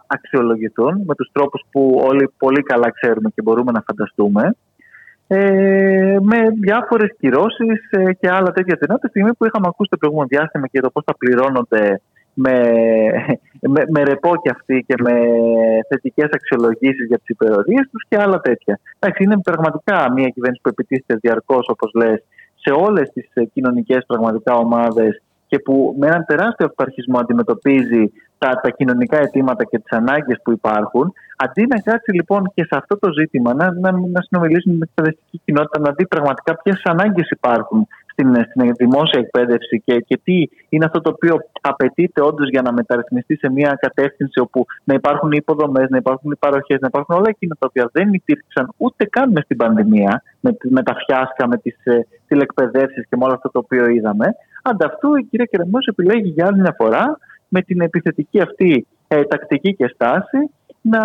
[0.07, 4.57] αξιολογηθούν με τους τρόπους που όλοι πολύ καλά ξέρουμε και μπορούμε να φανταστούμε.
[5.27, 7.81] Ε, με διάφορες κυρώσεις
[8.21, 8.99] και άλλα τέτοια τενά.
[8.99, 12.01] Τη στιγμή που είχαμε ακούσει το προηγούμενο διάστημα και το πώς θα πληρώνονται
[12.35, 12.61] με,
[13.61, 15.13] με, με ρεπό και αυτοί και με
[15.89, 18.81] θετικές αξιολογήσεις για τις υπερορίες τους και άλλα τέτοια.
[18.99, 24.05] Εντάξει, είναι πραγματικά μια κυβέρνηση που επιτίθεται διαρκώς, όπως λες, σε όλες τις ε, κοινωνικές
[24.07, 29.93] πραγματικά ομάδες και που με έναν τεράστιο αυταρχισμό αντιμετωπίζει τα, τα κοινωνικά αιτήματα και τις
[29.99, 34.21] ανάγκες που υπάρχουν, αντί να κάτσει λοιπόν και σε αυτό το ζήτημα, να, να, να
[34.23, 39.83] συνομιλήσουμε με την εκπαιδευτική κοινότητα, να δει πραγματικά ποιες ανάγκες υπάρχουν στην, στην δημόσια εκπαίδευση
[39.85, 44.41] και, και τι είναι αυτό το οποίο απαιτείται όντως για να μεταρρυθμιστεί σε μια κατεύθυνση
[44.41, 47.91] όπου να υπάρχουν οι υποδομές, να υπάρχουν οι παροχές, να υπάρχουν όλα εκείνα τα οποία
[47.93, 53.07] δεν υπήρξαν ούτε καν μες στην πανδημία, με, με τα φιάσκα, με τις ε, τηλεκπαιδεύσεις
[53.09, 54.27] και με όλο αυτό το οποίο είδαμε.
[54.63, 59.75] Ανταυτού η κυρία Κεραιμό επιλέγει για άλλη μια φορά με την επιθετική αυτή ε, τακτική
[59.75, 60.51] και στάση
[60.81, 61.03] να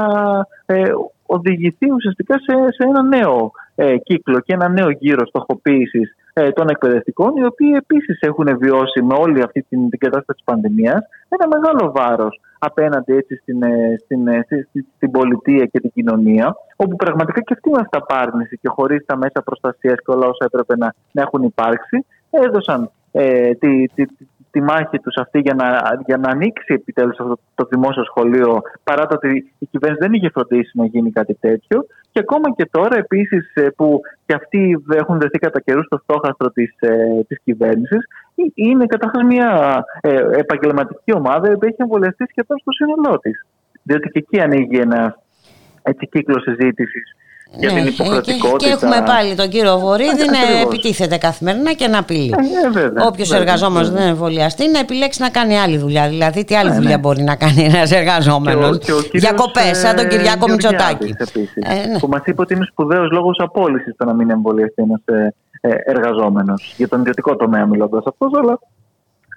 [0.65, 0.91] ε,
[1.25, 6.69] οδηγηθεί ουσιαστικά σε, σε ένα νέο ε, κύκλο και ένα νέο γύρο στοχοποίησης ε, των
[6.69, 11.47] εκπαιδευτικών, οι οποίοι επίσης έχουν βιώσει με όλη αυτή την, την κατάσταση της πανδημίας ένα
[11.47, 16.95] μεγάλο βάρος απέναντι έτσι, στην, ε, στην, ε, στην, στην, πολιτεία και την κοινωνία, όπου
[16.95, 20.93] πραγματικά και αυτοί με αυταπάρνηση και χωρίς τα μέσα προστασίας και όλα όσα έπρεπε να,
[21.12, 24.06] να έχουν υπάρξει, έδωσαν ε, τη, τη,
[24.52, 29.06] τη μάχη τους αυτή για να, για να ανοίξει επιτέλους αυτό το δημόσιο σχολείο παρά
[29.06, 31.86] το ότι η κυβέρνηση δεν είχε φροντίσει να γίνει κάτι τέτοιο
[32.19, 36.49] και ακόμα και τώρα επίσης ε, που και αυτοί έχουν δεθεί κατά καιρούς στο στόχαστρο
[36.51, 38.08] της, ε, της κυβέρνησης
[38.53, 43.45] είναι καταρχάς μια ε, επαγγελματική ομάδα που έχει εμβολιαστεί σχεδόν στο σύνολό της.
[43.84, 45.13] Διότι και εκεί ανοίγει ένας
[45.84, 47.15] έτσι, κύκλος συζήτησης
[47.57, 48.57] για την ναι, υποχρεωτικότητα.
[48.57, 52.33] Και, έχουμε πάλι τον κύριο Βορύδη να επιτίθεται καθημερινά και να απειλεί.
[52.75, 56.07] Ε, ε Όποιος εργαζόμενος δεν εμβολιαστεί να επιλέξει να κάνει άλλη δουλειά.
[56.07, 56.97] Δηλαδή, τι άλλη ε, δουλειά ναι.
[56.97, 58.77] μπορεί να κάνει ένας εργαζόμενος;
[59.12, 61.15] Διακοπές, σαν τον Κυριάκο ε, Μητσοτάκη.
[61.53, 61.99] Ε, ναι.
[61.99, 65.01] Που μας είπε ότι είναι σπουδαίος λόγος απόλυσης το να μην εμβολιαστεί ένας
[65.62, 66.73] ε, εργαζόμενος.
[66.77, 68.59] Για τον ιδιωτικό τομέα μιλώντας αυτός, αλλά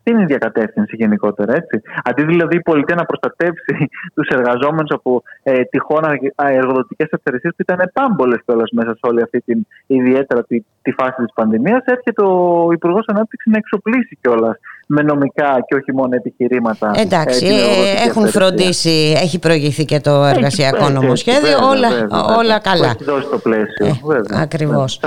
[0.03, 1.55] αυτή είναι η διακατεύθυνση γενικότερα.
[1.55, 1.83] Έτσι.
[2.05, 6.03] Αντί δηλαδή η πολιτεία να προστατεύσει τους εργαζόμενους από ε, τυχόν
[6.37, 11.23] εργοδοτικές αυθαιρεσίες που ήταν πάμπολες κιόλας μέσα σε όλη αυτή την ιδιαίτερα τη, τη φάση
[11.23, 16.90] της πανδημίας, έρχεται ο Υπουργός Ανάπτυξης να εξοπλίσει κιόλας με νομικά και όχι μόνο επιχειρήματα.
[16.97, 22.87] Εντάξει, ε, έχουν φροντίσει, έχει προηγηθεί και το εργασιακό έχει, νομοσχέδιο, όλα, βέβαια, όλα καλά.
[22.87, 23.87] Έχει δώσει το πλαίσιο.
[23.87, 25.01] Ε, Ακριβώς.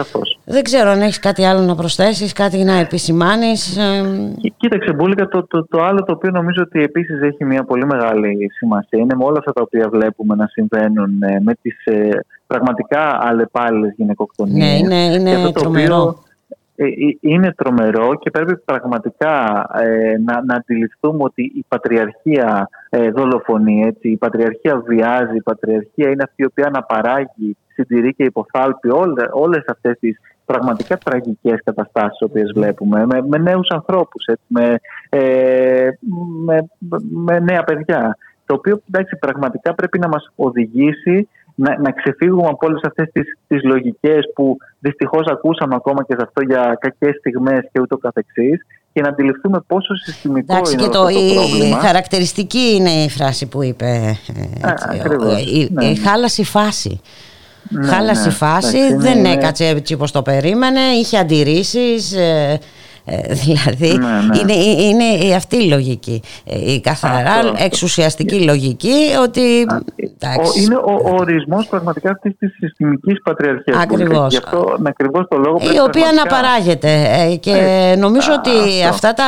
[0.46, 3.78] Δεν ξέρω αν έχεις κάτι άλλο να προσθέσεις, κάτι να επισημάνεις.
[4.58, 8.52] Κοίταξε, Μπούλικα, το, το, το, άλλο το οποίο νομίζω ότι επίσης έχει μια πολύ μεγάλη
[8.58, 13.18] σημασία είναι με όλα αυτά τα οποία βλέπουμε να συμβαίνουν ε, με τις ε, πραγματικά
[13.22, 14.82] αλλεπάλληλες γυναικοκτονίες.
[14.82, 16.20] Ναι, είναι, είναι τρομερό.
[16.20, 16.25] Ε,
[17.20, 19.66] είναι τρομερό και πρέπει πραγματικά
[20.26, 26.24] να, να αντιληφθούμε ότι η πατριαρχία ε, δολοφονεί, έτσι, η πατριαρχία βιάζει, η πατριαρχία είναι
[26.24, 32.32] αυτή η οποία αναπαράγει, συντηρεί και υποθάλπει όλε, όλες αυτές τις πραγματικά τραγικές καταστάσεις που
[32.54, 34.76] βλέπουμε με, με νέους ανθρώπους, με,
[35.10, 35.90] ε,
[36.46, 36.66] με,
[37.10, 38.18] με νέα παιδιά.
[38.46, 43.38] Το οποίο εντάξει, πραγματικά πρέπει να μας οδηγήσει να, να ξεφύγουμε από όλες αυτές τις
[43.48, 48.66] τις λογικές που δυστυχώς ακούσαμε ακόμα και σε αυτό για κακές στιγμές και ούτω καθεξής
[48.94, 51.78] και να αντιληφθούμε πόσο συστημικό Εντάξει, είναι και το, αυτό το πρόβλημα.
[51.78, 53.86] Η χαρακτηριστική είναι η φράση που είπε.
[53.86, 55.86] Ε, έτσι, η, ναι.
[55.86, 57.02] η χάλαση φάση.
[57.70, 58.32] Ναι, Χάλασε η ναι.
[58.32, 62.60] φάση, δεν έκατσε έτσι όπως το περίμενε, είχε αντιρρήσεις, ε,
[63.08, 64.08] Ε, δηλαδή Ναι,
[64.44, 64.54] ναι.
[64.54, 66.22] Είναι, είναι αυτή η λογική.
[66.46, 67.54] Ε, η καθαρά Αυτό.
[67.58, 69.42] εξουσιαστική λογική ότι.
[70.20, 73.78] εντάξει, Ο, είναι ο, ο ορισμός πραγματικά αυτής της συστημικής πατριαρχίας.
[73.82, 74.32] Ακριβώς.
[74.32, 78.00] Γι' αυτό ακριβώς το λόγο η πρέπει οποία πραγματικά- αναπαράγεται ε, και Έτσι.
[78.00, 78.50] νομίζω Α, ότι
[78.84, 78.88] αυτό.
[78.90, 79.26] αυτά τα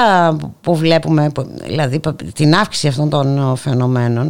[0.62, 2.00] που βλέπουμε που- δηλαδή
[2.34, 4.30] την αύξηση αυτών των φαινομένων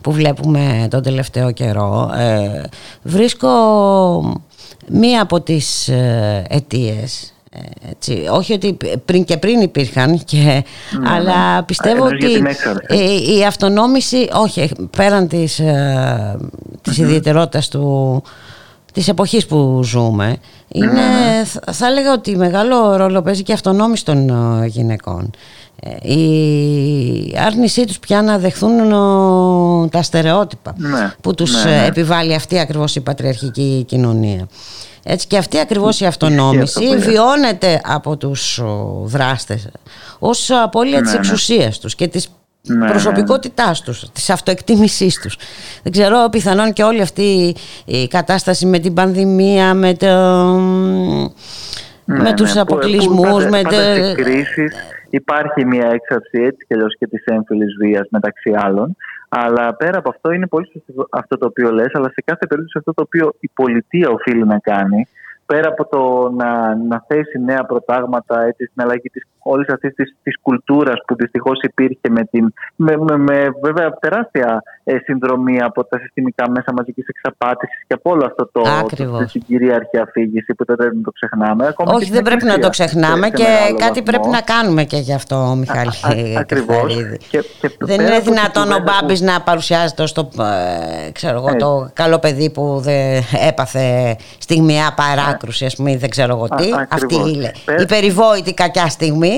[0.00, 2.62] που βλέπουμε τον τελευταίο καιρό ε,
[3.02, 3.48] βρίσκω
[4.88, 7.33] μία από τις ε, αιτίες ε,
[7.90, 11.62] έτσι, όχι ότι πριν και πριν υπήρχαν και, Ναι, αλλά ναι.
[11.62, 12.80] πιστεύω Εννοείς για ότι την έξαρση.
[12.88, 16.36] ε, η αυτονόμηση όχι πέραν της, ε,
[16.82, 18.22] της ιδιαιτερότητας του
[18.92, 20.36] της εποχής που ζούμε
[20.68, 24.28] είναι, Ναι, θα, θα έλεγα ότι μεγάλο ρόλο παίζει και η αυτονόμηση των
[24.62, 25.30] ε, γυναικών
[25.80, 31.80] Ε, η άρνησή τους πια να δεχθούν ε, τα στερεότυπα Ναι, που τους ναι, ε,
[31.80, 31.86] ναι.
[31.86, 34.46] επιβάλλει αυτή ακριβώς η πατριαρχική κοινωνία
[35.04, 37.06] έτσι και αυτή ακριβώς η αυτό αυτονόμηση που λες.
[37.06, 39.68] βιώνεται από τους ο, δράστες
[40.18, 41.26] ως απώλεια της Ναι, ναι.
[41.26, 42.28] εξουσίας τους και της
[42.62, 42.90] Ναι, ναι.
[42.90, 45.36] προσωπικότητάς τους, της αυτοεκτίμησής τους.
[45.82, 52.22] Δεν ξέρω, πιθανόν και όλη αυτή η κατάσταση με την πανδημία, με, το, Ναι, με
[52.22, 54.72] ναι, τους που- αποκλεισμούς, που πάντα- με πάντα τε- σε κρίσεις
[55.14, 58.96] υπάρχει μια έξαρση έτσι και αλλιώς και της έμφυλης βίας μεταξύ άλλων.
[59.28, 62.78] Αλλά πέρα από αυτό είναι πολύ σωστό αυτό το οποίο λες, αλλά σε κάθε περίπτωση
[62.78, 65.06] αυτό το οποίο η πολιτεία οφείλει να κάνει,
[65.46, 70.14] πέρα από το να, να θέσει νέα προτάγματα, έτσι, στην αλλαγή της, όλης αυτής της,
[70.22, 75.84] της κουλτούρας που δυστυχώς υπήρχε με, την, με, με, με βέβαια τεράστια ε, συνδρομή από
[75.84, 79.18] τα συστημικά μέσα μαζικής εξαπάτησης και από όλο αυτό το, Ακριβώς.
[79.18, 81.66] το, την κυρίαρχη αφήγηση που δεν πρέπει να το ξεχνάμε.
[81.66, 84.00] Ακόμα και Όχι, στην δεν πρέπει να το Εκκλησία, ξεχνάμε σε- σε και μεγάλο κάτι
[84.00, 84.02] βαθμό.
[84.02, 86.76] πρέπει να κάνουμε και γι' αυτό, Μιχάλη Α- ακριβώς.
[86.82, 87.16] Κρυθαρίδη.
[87.30, 90.12] Και- και Δεν πέρα είναι από την δυνατόν ο κουβέντα που- Μπάμπης να παρουσιάζεται ως
[90.12, 90.28] το,
[91.06, 91.58] ε, ξέρω εγώ, Έτσι.
[91.58, 96.70] το καλό παιδί που δεν έπαθε στιγμιαία παράκρουση, ας πούμε, ή δεν ξέρω εγώ τι.
[96.70, 97.30] Α, Αυτή ακριβώς.
[97.32, 99.33] είναι Πε- η περιβόητη κακιά στιγμή.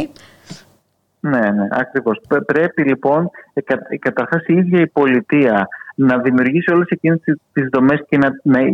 [1.20, 2.20] Ναι, ναι, ακριβώς.
[2.46, 7.20] Πρέπει λοιπόν ε, κα- ε, καταρχάς η ίδια η πολιτεία να δημιουργήσει όλες εκείνες
[7.52, 8.00] τις δομές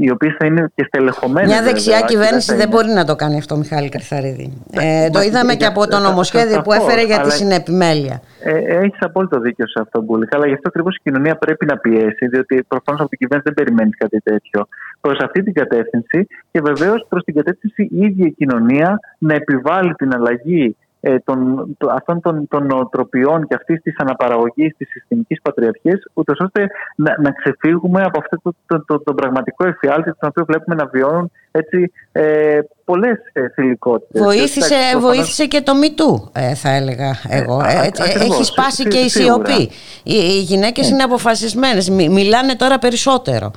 [0.01, 1.51] οι οποίες θα είναι και στελεχωμένες.
[1.51, 4.53] Μια δεξιά κυβέρνηση δεν μπορεί να το κάνει αυτό, Μιχάλη Κρυθαρίδη.
[4.71, 7.21] Ε, το μα- είδαμε για- και από το ε, νομοσχέδιο που σαφώς, έφερε για τη
[7.23, 8.21] αλλά- συνεπιμέλεια.
[8.43, 10.37] Ε, Έχεις απόλυτο δίκιο σε αυτό, Μπούλικα.
[10.37, 13.65] Αλλά γι' αυτό ακριβώς η κοινωνία πρέπει να πιέσει, διότι προφανώς από την κυβέρνηση δεν
[13.65, 14.69] περιμένεις κάτι τέτοιο.
[15.01, 19.95] Προς αυτή την κατεύθυνση και βεβαίως προς την κατεύθυνση η ίδια η κοινωνία να επιβάλλει
[19.95, 25.41] την αλλαγή ε, των, το- αυτών των, των νοοτροπιών και αυτή της αναπαραγωγής της συστημικής
[25.43, 30.29] πατριαρχίας, ούτως ώστε να, να ξεφύγουμε από αυτό το, το, το, το πραγματικό εφιάλτη, τον
[30.29, 34.23] οποίο βλέπουμε να βιώνουν έτσι, ε, πολλές ε, θηλυκότητες.
[34.23, 37.57] Βοήθησε, βοήθησε και το μητού, ε, θα έλεγα εγώ.
[37.57, 38.35] α- Ε, έτσι, ακριβώς.
[38.35, 39.47] έχει σπάσει Σι- και η σίγουρα.
[39.47, 39.63] σιωπή.
[40.03, 43.51] Οι, οι γυναίκες είναι αποφασισμένες, μι- μιλάνε τώρα περισσότερο.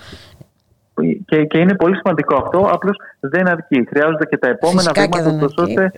[1.25, 3.85] Και, και είναι πολύ σημαντικό αυτό, απλώς δεν αρκεί.
[3.89, 5.71] Χρειάζονται και τα επόμενα Φυσικά και βήματα, δεν ούτως αρκεί.
[5.71, 5.91] ώστε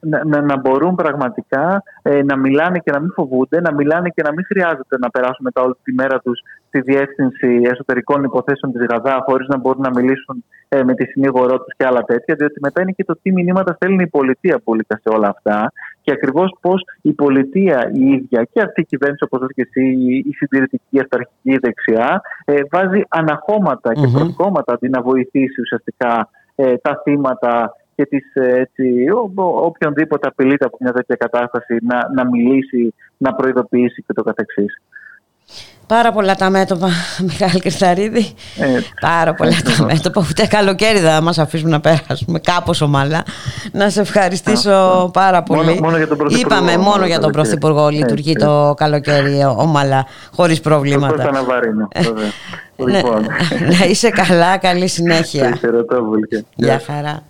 [0.00, 4.22] να, να, να μπορούν πραγματικά ε, να μιλάνε και να μην φοβούνται, να μιλάνε και
[4.22, 8.86] να μην χρειάζεται να περάσουν μετά όλη τη μέρα τους στη διεύθυνση εσωτερικών υποθέσεων της
[8.90, 12.54] ΓΑΔΑ, χωρίς να μπορούν να μιλήσουν ε, με τη συνήγορό τους και άλλα τέτοια, διότι
[12.60, 16.56] μετά είναι και το τι μηνύματα στέλνει η πολιτεία πουλικά σε όλα αυτά και ακριβώς
[16.60, 20.84] πώς η πολιτεία η ίδια και αυτή η κυβέρνηση, όπως και εσύ, η- η συντηρητική,
[20.90, 24.12] η αυταρχική δεξιά, ε, βάζει αναχώματα και Μμμ.
[24.12, 28.84] προσκόμματα αντί να βοηθήσει ουσιαστικά ε, τα θύματα και τις, ε, έτσι,
[29.14, 34.22] ο, ο- οποιονδήποτε απειλείται από μια τέτοια κατάσταση να, να μιλήσει, να προειδοποιήσει και το
[34.22, 34.80] καθεξής.
[35.86, 36.88] Πάρα πολλά τα μέτωπα,
[37.28, 38.34] Μιχάλη Κρυθαρίδη.
[38.58, 38.66] Ε,
[39.00, 39.86] Πάρα πολλά τα ακριβώς.
[39.92, 40.26] μέτωπα.
[40.30, 43.22] Ούτε καλοκαίρι δεν θα μας αφήσουμε να περάσουμε κάπως ομαλά.
[43.72, 45.10] Να σε ευχαριστήσω Αυτό.
[45.12, 45.64] πάρα πολύ.
[45.64, 47.58] Μόνο- μόνο για τον Πρωθυπουργό, Είπαμε μόνο μόνο το για τον καλοκαίρι.
[47.58, 48.46] Πρωθυπουργό Έτσι, λειτουργεί έτσι.
[48.46, 51.22] το καλοκαίρι ομαλά, χωρίς Σωστό θα προβλήματα.
[51.28, 52.30] αναβαρύνω, βέβαια.
[52.76, 53.26] Ναι, λοιπόν,
[53.78, 55.44] να είσαι καλά, καλή συνέχεια.
[55.44, 56.44] σε χαιρετώ, Βουλκέ.
[56.54, 57.22] Γεια χαρά.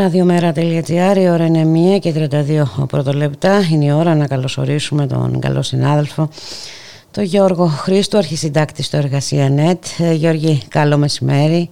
[0.00, 2.28] Ραδιομέρα.gr, η ώρα είναι 1 και
[2.82, 3.60] 32 πρώτο λεπτά.
[3.72, 6.28] Είναι η ώρα να καλωσορίσουμε τον καλό συνάδελφο,
[7.10, 9.78] τον Γιώργο Χρήστο, αρχισυντάκτη στο Εργασία.net.
[9.98, 11.70] Ε, Γιώργη, καλό μεσημέρι.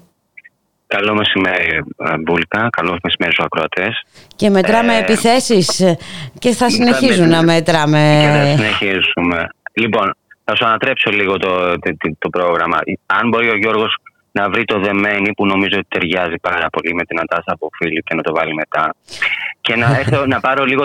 [0.87, 2.69] Καλό μεσημέρι, ε, Μπούλκα.
[2.71, 4.03] Καλό μεσημέρι στους ακροατές.
[4.37, 5.99] Και μετράμε ε, επιθέσεις ε,
[6.39, 8.21] και θα συνεχίζουν να μετράμε.
[8.21, 9.49] Και θα συνεχίσουμε.
[9.73, 10.15] Λοιπόν,
[10.45, 12.79] θα σου ανατρέψω λίγο το, το, το πρόγραμμα.
[13.07, 13.97] Αν μπορεί ο Γιώργος
[14.39, 18.05] να βρει το δεμένη που νομίζω ότι ταιριάζει πάρα πολύ με την Αντάσα από Φίλιπ
[18.05, 18.95] και να το βάλει μετά.
[19.61, 20.85] Και να, έρθω, να πάρω λίγο,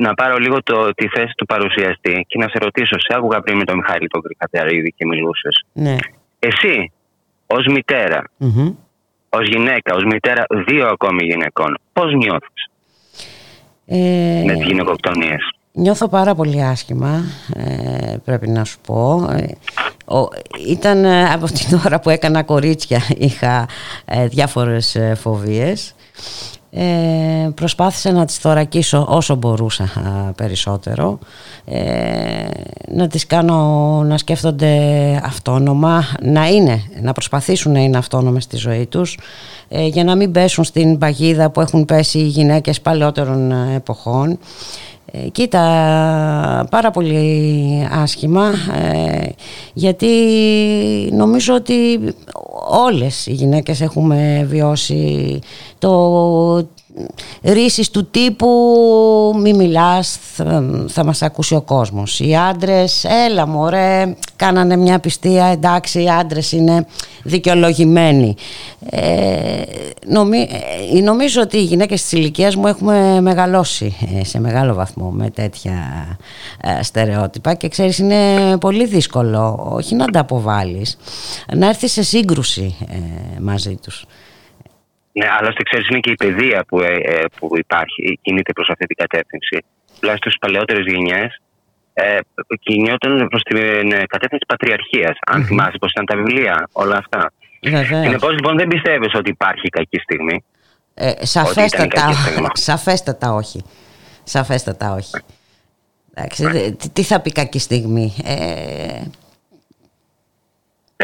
[0.00, 3.56] να πάρω λίγο το, τη θέση του παρουσιαστή και να σε ρωτήσω, σε άκουγα πριν
[3.56, 5.64] με τον Μιχάλη τον Κρυκατεαρίδη και μιλούσες.
[5.72, 5.96] Ναι.
[6.38, 6.92] Εσύ,
[7.46, 8.74] ως μητέρα, mm-hmm.
[9.28, 12.70] ως γυναίκα, ως μητέρα δύο ακόμη γυναικών, πώς νιώθεις
[13.86, 14.42] ε...
[14.46, 15.42] με τις γυναικοκτονίες;
[15.74, 17.22] Νιώθω πάρα πολύ άσχημα,
[17.54, 19.28] ε, πρέπει να σου πω.
[20.10, 23.68] Ε, ήταν ε, από την ώρα που έκανα κορίτσια είχα
[24.04, 25.94] ε, διάφορες ε, φοβίες
[26.74, 29.88] ε, προσπάθησα να τις θωρακίσω όσο μπορούσα
[30.36, 31.18] περισσότερο.
[32.88, 33.56] Να τις κάνω
[34.06, 34.70] να σκέφτονται
[35.24, 39.18] αυτόνομα να είναι, να προσπαθήσουν να είναι αυτόνομες στη ζωή τους
[39.68, 44.38] για να μην πέσουν στην παγίδα που έχουν πέσει οι γυναίκες παλαιότερων εποχών.
[45.14, 45.60] Ε, κοίτα,
[46.70, 48.50] πάρα πολύ άσχημα
[48.92, 49.28] ε,
[49.72, 50.06] γιατί
[51.12, 52.00] νομίζω ότι
[52.68, 55.38] όλες οι γυναίκες έχουμε βιώσει
[55.82, 56.68] το
[57.42, 58.48] ρίσεις του τύπου
[59.36, 62.20] μη μιλάς θα, θα μας ακούσει ο κόσμος.
[62.20, 66.86] Οι άντρες έλα μωρέ κάνανε μια πιστία εντάξει οι άντρες είναι
[67.22, 68.34] δικαιολογημένοι.
[68.90, 69.62] Ε,
[70.06, 70.48] νομι,
[70.94, 75.30] ε, νομίζω ότι οι γυναίκες της ηλικίας μου έχουμε μεγαλώσει ε, σε μεγάλο βαθμό με
[75.30, 75.72] τέτοια
[76.60, 80.96] ε, στερεότυπα και ξέρεις είναι πολύ δύσκολο όχι να τα αποβάλεις
[81.54, 82.76] να έρθεις σε σύγκρουση
[83.40, 84.06] μαζί τους
[85.12, 88.86] ναι, άλλωστε ξέρεις, είναι και η παιδεία που, ε, ε που υπάρχει, κινείται προς αυτή
[88.86, 89.64] την κατεύθυνση.
[90.00, 91.40] Τουλάχιστον στις παλαιότερες γενιές
[91.94, 92.18] ε,
[92.60, 95.18] κινιόταν προς την ε, κατεύθυνση πατριαρχίας.
[95.26, 95.46] Αν mm-hmm.
[95.46, 97.32] θυμάσαι πώ ήταν τα βιβλία, όλα αυτά.
[97.60, 100.44] Συνεπώς λοιπόν δεν πιστεύεις ότι υπάρχει κακή στιγμή;
[100.94, 102.12] Ε, σαφέστατα,
[102.68, 103.64] σαφέστατα όχι.
[104.22, 105.16] Σαφέστατα όχι.
[106.14, 109.02] Εντάξει, τι θα πει κακή στιγμή; Ε,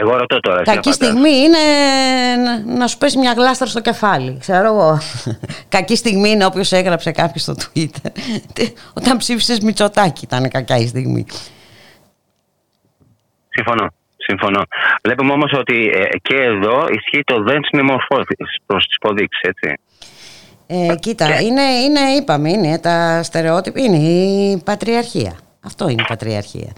[0.00, 0.62] εγώ ρωτώ τώρα.
[0.62, 1.58] Κακή στιγμή είναι
[2.66, 4.36] να σου πέσει μια γλάστρα στο κεφάλι.
[4.40, 4.98] Ξέρω εγώ.
[5.68, 8.10] Κακή στιγμή είναι όποιος έγραψε κάποιος στο Twitter.
[8.98, 11.26] Όταν ψήφισες Μητσοτάκι ήταν κακιά η στιγμή.
[13.48, 13.88] Συμφωνώ.
[14.16, 14.62] Συμφωνώ.
[15.02, 18.34] Βλέπουμε όμως ότι ε, και εδώ ισχύει το δεν συνεμορφώθη
[18.66, 19.74] προς τις υποδείξεις, έτσι.
[20.66, 25.38] Ε, κοίτα, είναι, είναι, είπαμε, είναι τα στερεότυπα, είναι η πατριαρχία.
[25.64, 26.72] Αυτό είναι η πατριαρχία.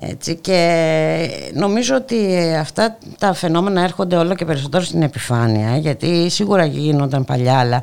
[0.00, 2.16] Έτσι, και νομίζω ότι
[2.60, 7.82] αυτά τα φαινόμενα έρχονται όλο και περισσότερο στην επιφάνεια γιατί σίγουρα γίνονταν παλιά αλλά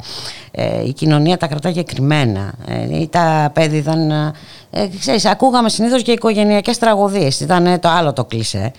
[0.51, 4.33] ε, η κοινωνία τα κρατάγε κρυμμένα ε, τα παιδί ήταν
[4.71, 7.39] ε, ξέρεις, ακούγαμε συνήθως και οικογενειακές τραγωδίες.
[7.39, 8.71] Ήταν το άλλο το κλισέ.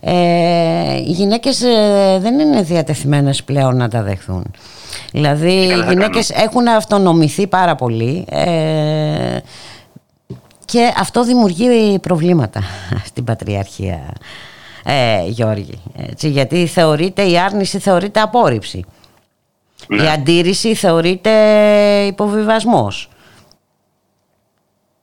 [0.00, 4.44] Ε, οι γυναίκες ε, δεν είναι διατεθειμένες πλέον να τα δεχθούν.
[5.12, 8.24] Δηλαδή οι γυναίκες έχουν αυτονομηθεί πάρα πολύ.
[8.30, 9.38] Ε,
[10.74, 12.60] και αυτό δημιουργεί προβλήματα
[13.10, 14.14] στην Πατριαρχία
[14.84, 18.78] ε, Γιώργη έτσι, γιατί θεωρείται η άρνηση θεωρείται απόρριψη
[19.88, 20.10] η Ναι.
[20.10, 21.30] αντίρρηση θεωρείται
[22.06, 23.08] υποβιβασμός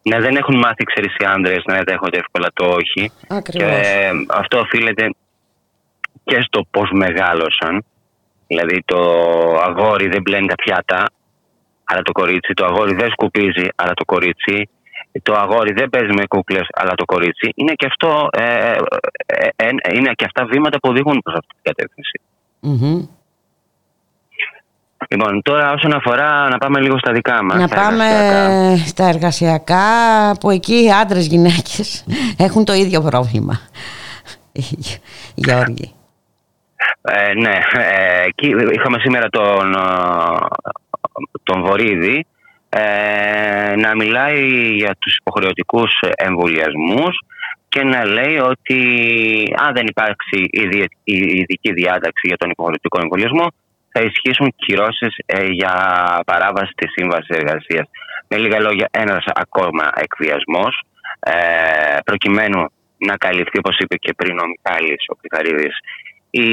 [0.02, 3.12] Ναι, δεν έχουν μάθει, ξέρεις, οι άντρες να δέχονται εύκολα το όχι.
[3.28, 3.70] Ακριβώς.
[3.70, 5.10] Και ε, αυτό οφείλεται
[6.24, 7.84] και στο πώς μεγάλωσαν.
[8.48, 9.00] Δηλαδή το
[9.68, 11.10] αγόρι δεν πλένει τα πιάτα,
[11.84, 12.54] αλλά το κορίτσι.
[12.54, 14.70] Το αγόρι δεν σκουπίζει, αλλά το κορίτσι.
[15.24, 17.52] Το αγόρι δεν παίζει με κούκλες, αλλά το κορίτσι.
[17.56, 21.54] Είναι και, αυτό, ε, ε, ε, ε, είναι και αυτά βήματα που οδηγούν προς αυτή
[21.62, 22.22] την κατεύθυνση.
[22.60, 23.08] Μμμ.
[25.10, 27.58] Λοιπόν, τώρα όσον αφορά να πάμε λίγο στα δικά μας.
[27.58, 28.88] Να τα πάμε εργασιακά.
[28.88, 29.86] στα εργασιακά
[30.40, 32.06] που εκεί οι άντρες γυναίκες
[32.48, 33.60] έχουν το ίδιο πρόβλημα.
[35.36, 35.94] Γιώργη.
[37.02, 39.80] Ε, ναι, ε, εκεί είχαμε σήμερα τον, ε,
[41.44, 42.26] τον Βορύδη
[42.74, 47.20] ε, να μιλάει για τους υποχρεωτικούς εμβολιασμούς
[47.70, 48.80] και να λέει ότι
[49.56, 53.48] αν δεν υπάρξει ειδι- η ειδική διάταξη για τον υποχρεωτικό εμβολιασμό
[53.92, 55.74] θα ισχύσουν κυρώσεις ε, για
[56.26, 57.90] παράβαση της σύμβασης εργασίας.
[58.28, 60.84] Με λίγα λόγια, ένας ακόμα εκβιασμός
[61.20, 61.34] ε,
[62.06, 62.62] προκειμένου
[62.98, 65.76] να καλυφθεί, όπως είπε και πριν ο Μιχάλης ο Πιθαρίδης,
[66.32, 66.46] η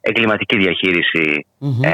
[0.00, 1.82] εγκληματική διαχείριση Μμμ.
[1.82, 1.90] ε,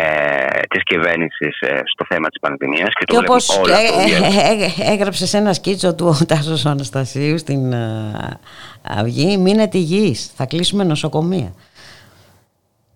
[0.70, 4.05] της κυβέρνησης ε, στο θέμα της πανδημίας και το Και βλέπουμε όπως όλο αυτό ε,
[4.05, 8.38] δια- ε, ε, έγραψε σε ένα σκίτσο του ο Τάσος Αναστασίου στην ε,
[8.82, 11.53] Αυγή «Μείνετε υγιείς, θα κλείσουμε νοσοκομεία».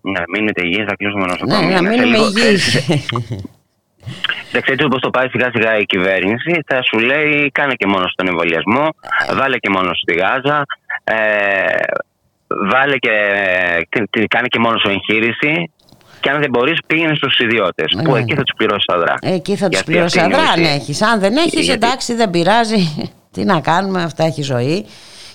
[0.00, 1.80] Ναι, μείνετε υγιείς, θα κλείσουμε Ναι, νοσοκομεία.
[1.80, 2.86] να Σε μείνουμε λίγο- υγιείς.
[4.52, 6.60] Δεν ξέρετε πώ το πάει σιγά σιγά η κυβέρνηση.
[6.66, 8.88] Θα σου λέει κάνε και μόνο στον εμβολιασμό,
[9.34, 10.62] βάλε και μόνο στη Γάζα,
[11.04, 11.14] ε,
[12.72, 13.10] βάλε και,
[13.88, 15.70] τι- τι- κάνε και μόνος σου εγχείρηση.
[16.20, 17.92] Και αν δεν μπορείς, πήγαινε στους ιδιώτες.
[17.96, 18.02] Ναι.
[18.02, 19.14] Που εκεί θα τους πληρώσει αδρά.
[19.22, 20.74] Εκεί θα τους Γιατί πληρώσει αυτή είναι η αδρά αν ουσία.
[20.74, 21.02] έχεις.
[21.02, 23.10] Αν δεν έχεις Γιατί- εντάξει δεν πειράζει.
[23.32, 24.86] Τι να κάνουμε αυτά έχει ζωή.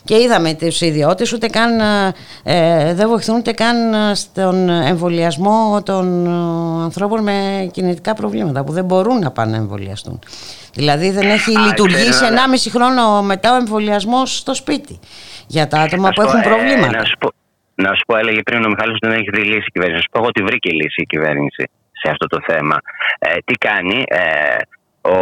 [0.04, 1.80] Και είδαμε τους ιδιώτες ούτε καν
[2.44, 8.72] ε, δεν βοηθούν ούτε καν ε, στον εμβολιασμό των ε, ανθρώπων με κινητικά προβλήματα που
[8.72, 10.20] δεν μπορούν να πάνε να εμβολιαστούν.
[10.80, 15.00] Δηλαδή δεν έχει Α, λειτουργήσει ξέρω, 1,5 χρόνο μετά ο εμβολιασμός στο σπίτι
[15.48, 16.98] για τα άτομα Να που σου πω, έχουν ε, προβλήματα.
[16.98, 17.28] να, σου πω,
[17.86, 19.98] να σου πω, έλεγε πριν ο Μιχάλης ότι δεν έχει δει λύση η κυβέρνηση.
[20.00, 21.64] Να σου πω εγώ ότι βρήκε λύση η κυβέρνηση
[22.02, 22.78] σε αυτό το θέμα.
[23.20, 24.24] Ε, τι κάνει, ε,
[25.02, 25.18] ο,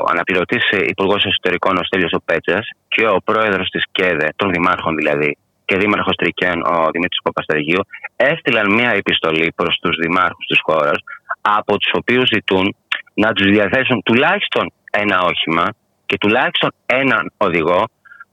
[0.00, 0.64] ο αναπληρωτής
[0.94, 5.76] Υπουργός Εσωτερικών, ο Στέλιος ο Πέτσας και ο πρόεδρος της ΚΕΔΕ, των δημάρχων δηλαδή, και
[5.76, 7.82] δήμαρχος Τρικέν, ο Δημήτρης Παπαστεργίου,
[8.16, 10.98] έστειλαν μια επιστολή προς τους δημάρχους της χώρας,
[11.40, 12.76] από τους οποίους ζητούν
[13.14, 15.66] να τους διαθέσουν τουλάχιστον ένα όχημα
[16.06, 17.84] και τουλάχιστον έναν οδηγό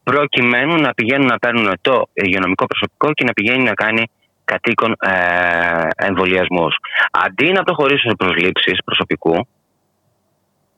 [0.03, 4.03] προκειμένου να πηγαίνουν να παίρνουν το υγειονομικό προσωπικό και να πηγαίνει να κάνει
[4.45, 6.75] κατοίκων ε, εμβολιασμούς.
[7.11, 9.47] Αντί να προχωρήσουν σε προσλήψεις προσωπικού,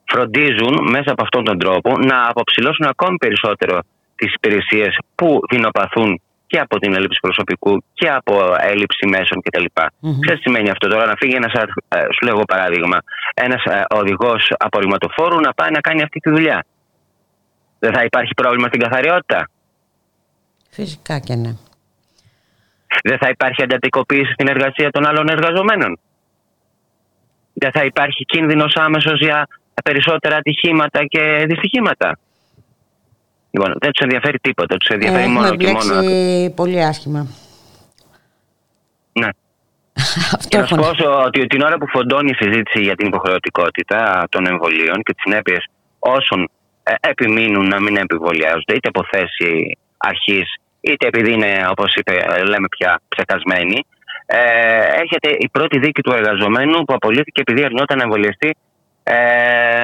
[0.05, 3.79] φροντίζουν μέσα από αυτόν τον τρόπο να αποψηλώσουν ακόμη περισσότερο
[4.15, 6.21] τις υπηρεσίες που δεινοπαθούν
[6.53, 9.65] και από την έλλειψη προσωπικού και από έλλειψη μέσων κτλ.
[9.99, 10.19] Μμμ.
[10.19, 12.97] Ξέρεις τι σημαίνει αυτό τώρα, να φύγει ένας, ε, σου λέω εγώ παράδειγμα,
[13.33, 16.65] ένας ε, οδηγός απορριμματοφόρου να πάει να κάνει αυτή τη δουλειά.
[17.79, 19.49] Δεν θα υπάρχει πρόβλημα στην καθαριότητα.
[20.69, 21.51] Φυσικά και ναι.
[23.03, 25.99] Δεν θα υπάρχει εντατικοποίηση στην εργασία των άλλων εργαζομένων.
[27.53, 29.47] Δεν θα υπάρχει κίνδυνος άμεσος για
[29.83, 32.17] περισσότερα ατυχήματα και δυστυχήματα.
[33.55, 34.77] Λοιπόν, δεν τους ενδιαφέρει τίποτα.
[34.77, 35.79] Τους ενδιαφέρει Έχουμε μόνο και μόνο.
[35.99, 37.27] μπλέξει πολύ άσχημα.
[39.13, 39.27] Ναι.
[40.37, 42.95] Αυτό Και να σου έχω πω όσο- ότι την ώρα που φοντώνει η συζήτηση για
[42.95, 45.65] την υποχρεωτικότητα των εμβολίων και τις συνέπειες
[45.99, 46.49] όσων
[46.83, 50.47] ε, επιμείνουν να μην εμβολιάζονται, είτε από θέση αρχής,
[50.81, 53.85] είτε επειδή είναι, όπως είπε, ε, λέμε πια, ψεκασμένοι,
[54.25, 54.37] ε,
[55.01, 58.55] έρχεται η πρώτη δίκη του εργαζομένου που απολύθηκε επειδή αρνιόταν να εμβολιαστεί
[59.03, 59.15] ε,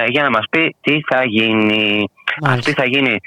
[0.08, 2.10] για να μας πει τι θα γίνει.
[2.42, 2.70] Μάλιστα.
[2.70, 3.20] Αυτή θα γίνει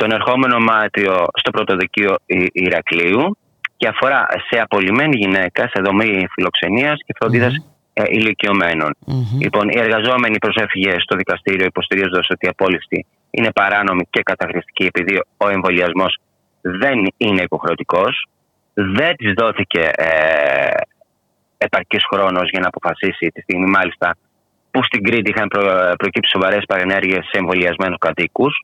[0.00, 3.38] τον ερχόμενο Μάρτιο στο πρωτοδικείο Η- Ηρακλείου
[3.76, 7.54] και αφορά σε απολυμμένη γυναίκα σε δομή φιλοξενίας και φροντίδας
[7.92, 8.90] ε, ηλικιωμένων.
[9.06, 9.38] Μμμ.
[9.40, 15.14] Λοιπόν, η εργαζόμενη προσέφυγε στο δικαστήριο υποστηρίζοντας ότι η απόλυση είναι παράνομη και καταχρηστική επειδή
[15.36, 16.12] ο εμβολιασμός
[16.60, 18.26] δεν είναι υποχρεωτικός.
[18.72, 20.06] Δεν της δόθηκε ε,
[21.58, 24.16] επαρκής χρόνος για να αποφασίσει τη στιγμή, μάλιστα,
[24.70, 25.62] που στην Κρήτη είχαν προ,
[25.98, 28.54] προκύψει σοβαρές παρενέργειες σε εμβολιασμένους κατοίκους.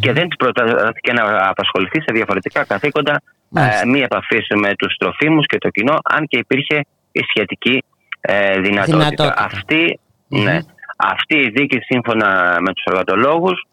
[0.00, 3.80] Και δεν τη προτάθηκε να απασχοληθεί σε διαφορετικά καθήκοντα Μάλιστα.
[3.80, 7.84] ε, μη επαφή με τους τροφίμους και το κοινό, αν και υπήρχε η σχετική
[8.20, 8.96] ε, δυνατότητα.
[8.96, 9.34] Δυνατότητα.
[9.38, 10.42] Αυτή, Μμμ.
[10.42, 10.58] ναι,
[10.96, 13.66] αυτή η δίκη σύμφωνα με τους εργατολόγους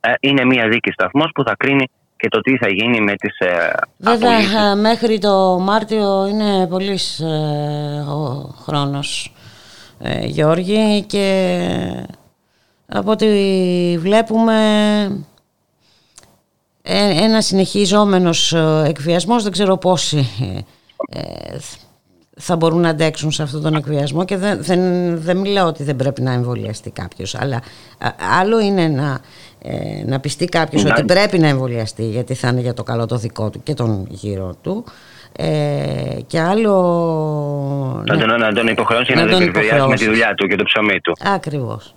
[0.00, 3.38] ε, είναι μια δίκη σταθμός που θα κρίνει και το τι θα γίνει με τις
[3.38, 4.54] ε, Βέβαια απολύσεις.
[4.54, 7.20] ε, μέχρι το Μάρτιο είναι πολύς
[8.08, 9.32] ο χρόνος
[10.02, 11.26] ε, Γιώργη και
[12.92, 13.26] από ό,τι
[13.98, 14.54] βλέπουμε
[16.82, 20.28] ε, ένας συνεχιζόμενος ε, εκβιασμός δεν ξέρω πόσοι
[21.10, 21.20] ε,
[22.42, 24.80] θα μπορούν να αντέξουν σε αυτόν τον εκβιασμό και δεν, δεν,
[25.20, 27.56] δεν μιλάω ότι δεν πρέπει να εμβολιαστεί κάποιος αλλά
[27.98, 28.08] α,
[28.40, 29.20] άλλο είναι να,
[29.62, 33.06] ε, να πιστεί κάποιος Να- ότι πρέπει να εμβολιαστεί γιατί θα είναι για το καλό
[33.06, 34.84] το δικό του και τον γύρω του
[35.36, 36.72] ε, και άλλο
[38.06, 40.06] Να ναι, τον, να τον υποχρεώσει να, Να να τον με τη υποχρεώσεις.
[40.06, 41.12] δουλειά του και το ψωμί του.
[41.24, 41.94] ακριβώς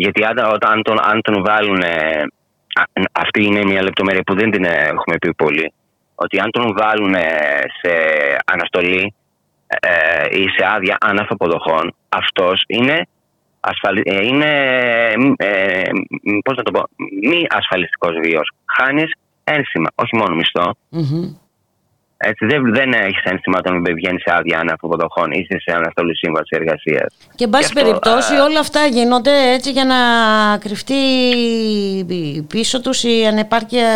[0.00, 1.80] Γιατί αν, όταν- αν, τον, αν τον βάλουν.
[1.82, 2.22] ε,
[2.80, 5.72] α- αυτή είναι μια λεπτομέρεια που δεν την ε, έχουμε πει πολύ.
[6.14, 7.26] Ότι αν τον βάλουν ε,
[7.80, 7.92] σε
[8.44, 9.14] αναστολή
[9.66, 13.06] ε, ή σε άδεια αναφοποδοχών, αυτός είναι,
[13.60, 14.02] ασφαλι...
[14.04, 14.50] ε, είναι
[15.36, 15.82] ε,
[16.44, 16.82] πώς να το πω,
[17.28, 18.50] μη ασφαλιστικός βίος.
[18.76, 19.12] Χάνεις
[19.44, 20.74] ένσημα, όχι μόνο μισθό.
[20.88, 21.36] Μμμ.
[22.20, 27.14] Έτσι, δεν, δεν έχεις ένσημα όταν βγαίνεις σε άδεια αναφοποδοχών ή σε αναστολή σύμβασης εργασίας.
[27.34, 29.96] Και εν πάση Γι' αυτό, περιπτώσει α, όλα αυτά γίνονται έτσι για να
[30.58, 30.94] κρυφτεί
[32.48, 33.88] πίσω τους η ανεπάρκεια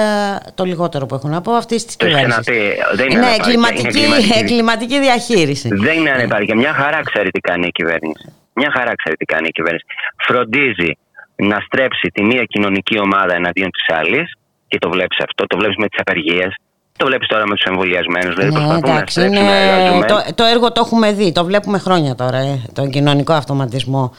[0.54, 2.52] το λιγότερο που έχουν να πω αυτής της Το έχεις κυβέρνησης.
[2.52, 2.96] ξαναπεί.
[2.96, 4.38] Δεν είναι Ναι, ανεπάρκεια, είναι εγκληματική, εγκληματική.
[4.38, 5.68] εγκληματική διαχείριση.
[5.72, 6.54] Δεν είναι ανεπάρκεια.
[6.56, 8.32] Μια χαρά ξέρει τι κάνει η κυβέρνηση.
[8.54, 9.84] Μια χαρά ξέρει τι κάνει η κυβέρνηση.
[10.26, 10.90] Φροντίζει
[11.36, 14.32] να στρέψει τη μία κοινωνική ομάδα εναντίον της άλλης
[14.68, 15.46] και το βλέπεις αυτό.
[15.46, 16.54] Το βλέπεις με τις απεργίες.
[16.96, 18.34] Το βλέπεις τώρα με τους εμβολιασμένους.
[18.34, 20.06] Δηλαδή Ναι, προσπαθούν να εντάξει, στρέψουν είναι, εργαζομένους.
[20.06, 24.14] το, το έργο το έχουμε δει, το βλέπουμε χρόνια τώρα, ε, τον κοινωνικό αυτοματισμό.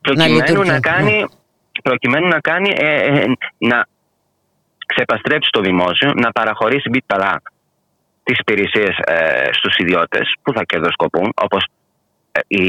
[0.00, 0.80] προκειμένου λειτουργεί, να, ναι.
[0.80, 1.26] κάνει,
[1.82, 3.24] προκειμένου να κάνει ε, ε,
[3.58, 3.86] να
[4.86, 7.42] ξεπαστρέψει το δημόσιο, να παραχωρήσει μπιτ παρά
[8.22, 11.73] τις υπηρεσίες ε, στους ιδιώτες που θα κερδοσκοπούν όπως ε,
[12.46, 12.64] η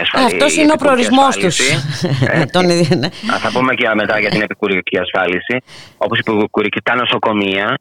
[0.00, 1.60] ασφαλή, Αυτός η είναι ο επικουρική προορισμός τους.
[1.60, 2.26] ασφάλιση.
[2.40, 3.06] Ε, Τον ίδιο, ναι.
[3.06, 5.56] Α, θα πούμε και μετά για την επικουρική ασφάλιση
[5.96, 7.78] όπως η επικουρική τα νοσοκομεία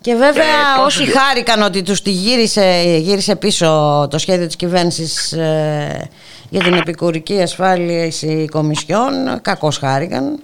[0.00, 3.66] Και βέβαια Ε, πόσο όσοι δι- χάρηκαν ότι τους τη γύρισε, γύρισε πίσω
[4.10, 6.10] το σχέδιο της κυβέρνησης ε,
[6.50, 9.12] για την επικουρική ασφάλιση η Κομισιόν,
[9.42, 10.42] κακώς χάρηκαν.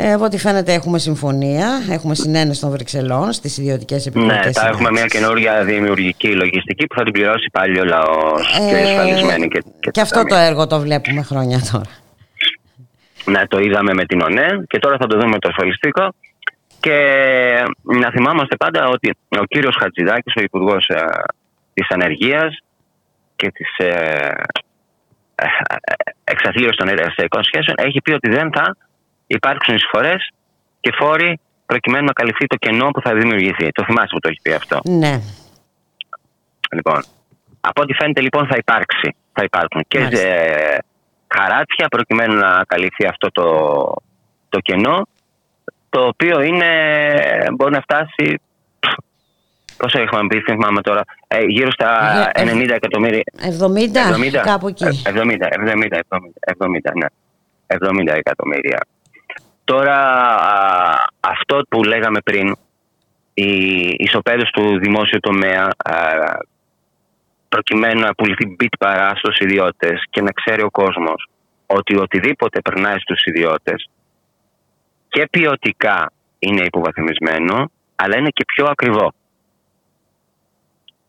[0.00, 4.66] Ε, από ό,τι φαίνεται έχουμε συμφωνία, έχουμε συνένεση των Βρυξελών στις ιδιωτικές επικουρικές Ναι, θα
[4.66, 9.48] έχουμε μια καινούργια δημιουργική λογιστική που θα την πληρώσει πάλι ο λαός και οι ασφαλισμένοι
[9.48, 10.46] και, και, τα αυτό το ταμεία.
[10.46, 11.90] έργο το βλέπουμε χρόνια τώρα.
[13.24, 16.14] Ναι, το είδαμε με την ΟΝΕ και τώρα θα το δούμε με το ασφαλιστικό.
[16.80, 16.98] Και
[17.82, 21.00] να θυμάμαστε πάντα ότι ο κύριος Χατζηδάκης, ο Υπουργός ε,
[21.74, 22.58] της Ανεργίας
[23.36, 23.86] και της ε,
[25.34, 25.46] ε,
[26.24, 28.76] εξαθλίωσης των εργασιακών σχέσεων έχει πει ότι δεν θα
[29.36, 30.30] υπάρξουν εισφορές
[30.80, 33.68] και φόροι προκειμένου να καλυφθεί το κενό που θα δημιουργηθεί.
[33.72, 34.78] Το θυμάστε που το έχεις πει αυτό.
[34.84, 35.20] Ναι,
[36.70, 37.02] Λοιπόν,
[37.60, 39.14] από ό,τι φαίνεται λοιπόν θα υπάρξει.
[39.32, 40.28] Θα υπάρχουν και Μάλιστα.
[40.28, 40.78] ε,
[41.34, 43.46] χαράτσια προκειμένου να καλυφθεί αυτό το,
[44.48, 45.06] το κενό
[45.90, 46.66] το οποίο είναι,
[47.56, 48.40] μπορεί να φτάσει
[49.76, 51.90] πόσο έχουμε πει, δεν θυμάμαι τώρα ε, γύρω στα
[52.34, 53.22] Ε, ε, 90 εκατομμύρια
[54.40, 54.84] 70, κάπου εκεί.
[54.84, 55.20] Ε, 70, 70,
[55.78, 56.00] 70,
[56.58, 57.06] 70, ναι.
[57.66, 58.80] 70 εκατομμύρια.
[59.70, 59.98] Τώρα
[60.34, 62.56] α, αυτό που λέγαμε πριν,
[63.34, 63.50] η
[63.98, 65.94] ισοπαίδωση του δημόσιου τομέα α,
[67.48, 71.28] προκειμένου να πουληθεί μπιτ παρά στους ιδιώτες και να ξέρει ο κόσμος
[71.66, 73.90] ότι οτιδήποτε περνάει στους ιδιώτες
[75.08, 79.12] και ποιοτικά είναι υποβαθμισμένο αλλά είναι και πιο ακριβό.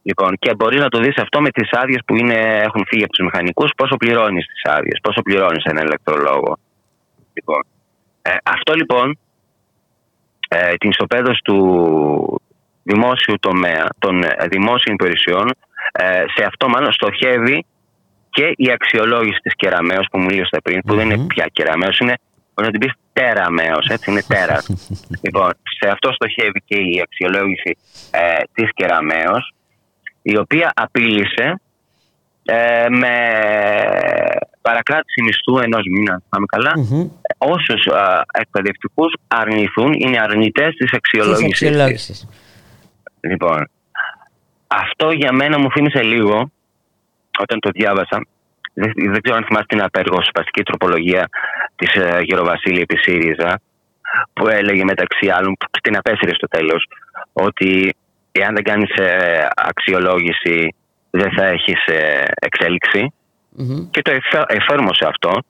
[0.02, 3.14] Λοιπόν, και μπορείς να το δεις αυτό με τις άδειες που είναι, έχουν φύγει από
[3.14, 6.58] τους μηχανικούς, πόσο πληρώνεις τις άδειες, πόσο πληρώνεις ένα ηλεκτρολόγο.
[7.34, 7.64] Λοιπόν,
[8.22, 9.18] ε, αυτό λοιπόν,
[10.48, 12.42] ε, την ισοπαίδωση του
[12.84, 15.48] δημόσιου τομέα, των ε, δημόσιων υπηρεσιών,
[15.92, 17.66] ε, σε αυτό μάλλον στοχεύει
[18.30, 22.16] και η αξιολόγηση της κεραμαίως που μιλήσατε πριν, που δεν είναι πια κεραμαίως, είναι
[22.54, 24.68] μπορεί να την πεις τεραμαίως, έτσι είναι τέρας.
[25.24, 27.78] λοιπόν, σε αυτό στοχεύει και η αξιολόγηση
[28.12, 29.54] ε, της κεραμαίως,
[30.22, 31.62] η οποία απείλησε
[32.46, 33.16] ε, με
[34.62, 37.10] παρακράτηση μισθού ενός μήνα, αν θυμάμαι καλά, Μμμ.
[37.42, 41.58] Όσους α, εκπαιδευτικούς αρνηθούν, είναι αρνητές της Της αξιολόγησης.
[41.58, 41.68] της.
[41.68, 42.28] αξιολόγησης.
[43.20, 43.70] Λοιπόν,
[44.68, 46.52] αυτό για μένα μου θύμισε λίγο
[47.40, 48.26] όταν το διάβασα.
[48.74, 51.30] Δεν, δεν ξέρω αν θυμάστε την απεργοσπαστική τροπολογία
[51.76, 53.62] της ε, Γεροβασίλη επί ΣΥΡΙΖΑ
[54.34, 56.86] που έλεγε μεταξύ άλλων, που την απέσυρε στο τέλος,
[57.34, 57.96] ότι
[58.32, 60.76] εάν δεν κάνεις ε, αξιολόγηση
[61.10, 63.14] δεν θα έχεις ε, εξέλιξη
[63.50, 63.90] Μμμ.
[63.90, 65.44] και το εφέ- εφάρμοσε αυτό.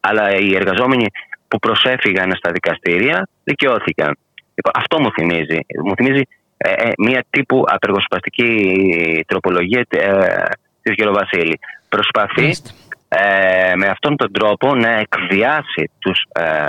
[0.00, 1.06] Αλλά οι εργαζόμενοι
[1.50, 4.16] που προσέφηγαν στα δικαστήρια δικαιώθηκαν.
[4.54, 5.58] Λοιπόν, αυτό μου θυμίζει.
[5.84, 6.22] Μου θυμίζει
[6.56, 8.50] ε, ε, μία τύπου απεργοσπαστική
[9.26, 10.08] τροπολογία ε,
[10.82, 11.58] της Γεροβασίλη.
[11.88, 12.50] Προσπαθεί
[13.08, 16.66] ε, με αυτόν τον τρόπο να εκβιάσει τους ε,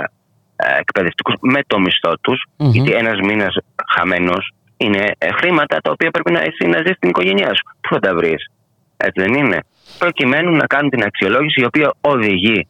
[0.78, 3.54] εκπαιδευτικούς με το μισθό τους, γιατί ένας μήνας
[3.96, 5.04] χαμένος είναι
[5.38, 7.64] χρήματα τα οποία πρέπει να εσύ να ζεις στην οικογένειά σου.
[7.80, 8.50] Πού θα τα βρεις,
[8.96, 9.58] έτσι δεν είναι.
[9.98, 12.66] Προκειμένου να κάνουν την αξιολόγηση η οποία οδηγεί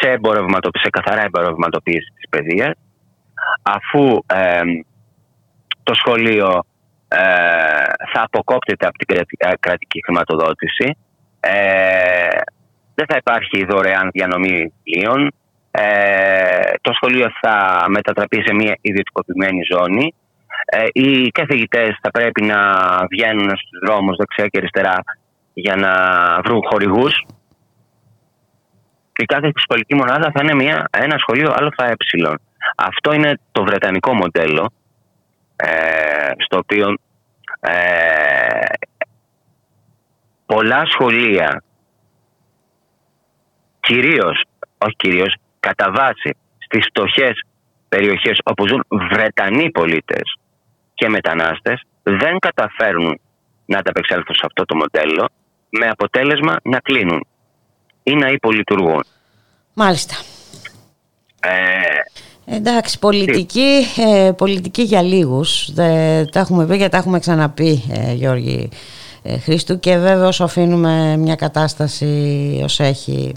[0.00, 0.20] σε,
[0.82, 2.74] σε καθαρά εμπορευματοποίηση της παιδείας
[3.62, 4.18] αφού
[5.82, 6.64] το σχολείο
[7.08, 7.18] ε,
[8.12, 10.96] θα αποκόπτεται από την κρατική χρηματοδότηση.
[11.40, 12.38] Ε,
[12.94, 15.32] δεν θα υπάρχει δωρεάν διανομή πλοίων.
[15.70, 20.14] Ε, το σχολείο θα μετατραπεί σε μια ιδιωτικοποιημένη ζώνη.
[20.66, 22.60] Ε, οι καθηγητές θα πρέπει να
[23.10, 24.96] βγαίνουν στους δρόμους δεξιά και αριστερά
[25.52, 25.92] για να
[26.44, 27.26] βρουν χορηγούς
[29.22, 31.94] η κάθε σχολική μονάδα θα είναι μια, ένα σχολείο ΑΕ.
[32.76, 34.72] Αυτό είναι το βρετανικό μοντέλο
[35.56, 36.94] ε, στο οποίο
[37.60, 38.72] ε,
[40.46, 41.62] πολλά σχολεία
[43.80, 44.44] κυρίως,
[44.78, 47.44] όχι κυρίως, κατά βάση στις στοχές
[47.88, 50.38] περιοχές όπου ζουν Βρετανοί πολίτες
[50.94, 53.20] και μετανάστες δεν καταφέρνουν
[53.64, 55.28] να ανταπεξέλθουν σε αυτό το μοντέλο
[55.70, 57.26] με αποτέλεσμα να κλείνουν
[58.08, 59.04] ή να υπολειτουργούν.
[59.74, 60.14] Μάλιστα.
[61.40, 61.50] Ε,
[62.50, 65.70] Εντάξει, πολιτική, ε, πολιτική για λίγους.
[65.74, 68.68] τα έχουμε πει και τα έχουμε ξαναπεί, ε, Γιώργη
[69.22, 69.78] ε, Χρήστου.
[69.80, 73.34] Και βέβαια όσο αφήνουμε μια κατάσταση ως έχει,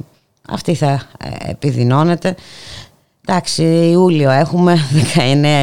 [0.49, 2.35] αυτή θα ε, επιδεινώνεται.
[3.25, 4.77] Εντάξει, Ιούλιο έχουμε,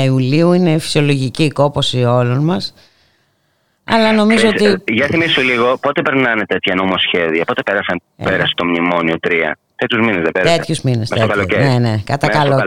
[0.02, 2.74] 19 Ιουλίου, είναι φυσιολογική η κόπωση όλων μας.
[3.90, 4.82] Αλλά νομίζω ότι...
[4.86, 9.30] Για θυμίσου λίγο, πότε περνάνε τέτοια νομοσχέδια, πότε πέρασαν, πέρασε το Μνημόνιο 3.
[9.76, 10.56] Τέτοιους μήνες δεν πέρασε.
[10.56, 11.12] Τέτοιους μήνες.
[11.58, 12.64] Ναι, ναι, κατά καλό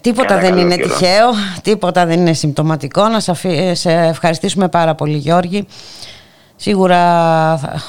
[0.00, 1.30] Τίποτα δεν είναι τυχαίο,
[1.62, 3.08] τίποτα δεν είναι συμπτωματικό.
[3.08, 3.20] Να
[3.72, 5.66] σε ευχαριστήσουμε πάρα πολύ Γιώργη.
[6.56, 7.00] Σίγουρα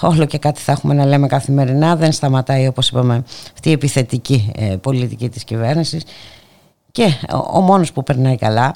[0.02, 1.96] όλο και κάτι θα έχουμε να λέμε καθημερινά.
[1.96, 6.04] Δεν σταματάει όπως είπαμε αυτή η επιθετική ε, πολιτική της κυβέρνησης.
[6.92, 7.04] Και
[7.34, 8.76] ο, ο μόνος που περνάει καλά,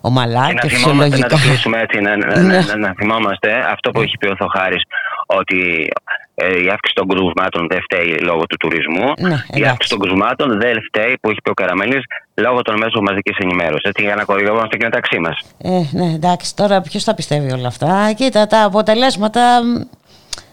[0.00, 1.36] ομαλά και, και φυσιολογικά.
[1.70, 2.58] Να, έτσι, να, να, ναι.
[2.58, 4.82] να, να, θυμόμαστε αυτό που έχει πει ο Θοχάρης
[5.26, 5.88] ότι
[6.34, 9.12] ε, η αύξηση των κρουσμάτων δεν φταίει λόγω του τουρισμού.
[9.18, 13.02] Ναι, η αύξηση των κρουσμάτων δεν φταίει, που έχει πει ο Καραμέλης, λόγω των μέσων
[13.02, 13.82] μαζικής ενημέρωσης.
[13.82, 15.36] Έτσι, για να κορυδευόμαστε και μεταξύ μας.
[15.58, 19.60] Ε, ναι, εντάξει, τώρα ποιος θα πιστεύει όλα αυτά; Κοίτα, τα αποτελέσματα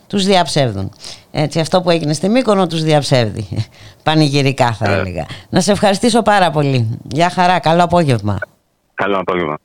[0.07, 0.91] τους διαψεύδουν.
[1.31, 3.47] Έτσι, αυτό που έγινε στη Μύκονο τους διαψεύδει.
[4.03, 4.93] Πανηγυρικά θα ε.
[4.93, 5.25] έλεγα.
[5.49, 6.99] Να σε ευχαριστήσω πάρα πολύ.
[7.03, 8.39] Γεια χαρά, καλό απόγευμα.
[8.97, 9.57] Καλό απόγευμα.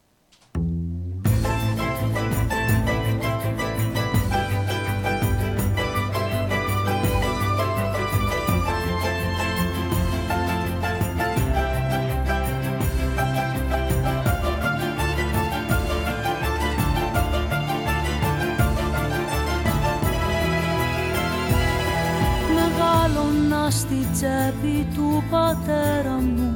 [23.72, 26.51] στη τσέπη του πατέρα μου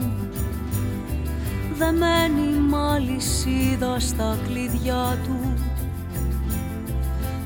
[1.78, 5.54] δεμένη μαλισίδα στα κλειδιά του.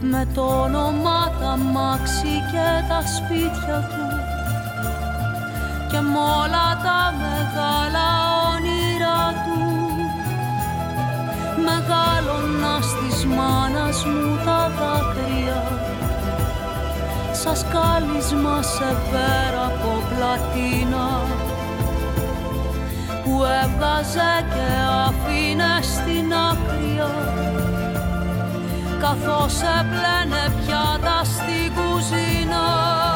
[0.00, 4.06] Με το όνομα τα μάξι και τα σπίτια του.
[5.90, 8.08] Και με όλα τα μεγάλα
[8.52, 9.60] όνειρά του.
[11.68, 15.62] Μεγάλωνα στις μάνας μου τα δάκρυα.
[17.32, 21.08] Σας κάλισμα σε πέρα από πλατίνα
[23.30, 24.66] που έβγαζε και
[25.06, 27.10] αφήνε στην άκρια
[29.00, 33.09] καθώς έπλαινε πιάτα στην κουζίνα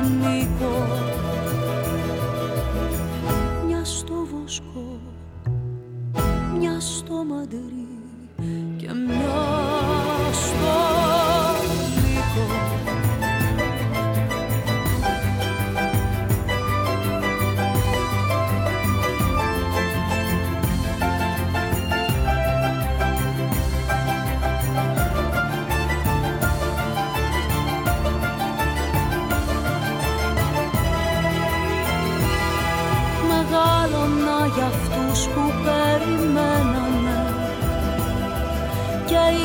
[0.00, 0.86] ανήκω
[3.66, 5.00] μια στο βοσκό
[6.58, 7.79] μια στο μαντρί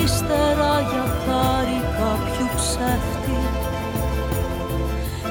[0.03, 3.39] ύστερα για χάρη κάποιου ψεύτη.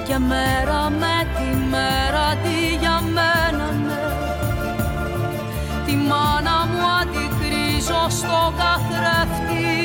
[0.06, 4.04] Και μέρα με τη μέρα τι για μένα ναι
[5.86, 9.83] τη μάνα μου αντικρίζω στο καθρέφτη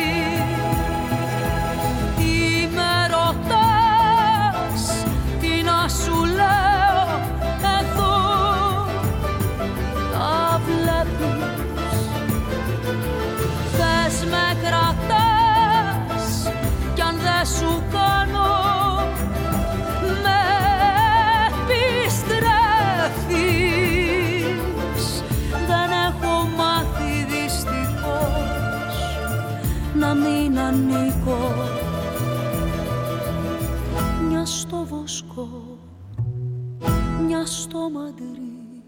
[37.94, 38.84] μαντρί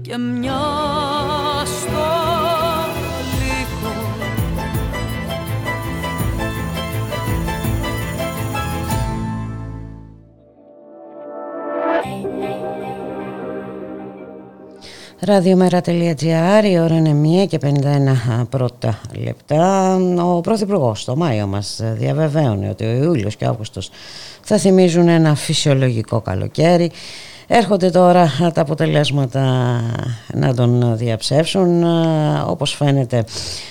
[0.00, 0.60] και μια
[1.64, 2.06] στο
[3.38, 3.92] λύκο.
[15.20, 19.96] Ραδιομέρα.gr, η ώρα είναι 1 και 51 πρώτα λεπτά.
[20.24, 23.90] Ο Πρωθυπουργός το Μάιο μας διαβεβαίωνε ότι ο Ιούλιος και ο Αύγουστος
[24.42, 26.90] θα θυμίζουν ένα φυσιολογικό καλοκαίρι.
[27.46, 29.42] Έρχονται τώρα τα αποτελέσματα
[30.34, 31.84] να τον διαψεύσουν.
[32.46, 33.24] Όπως φαίνεται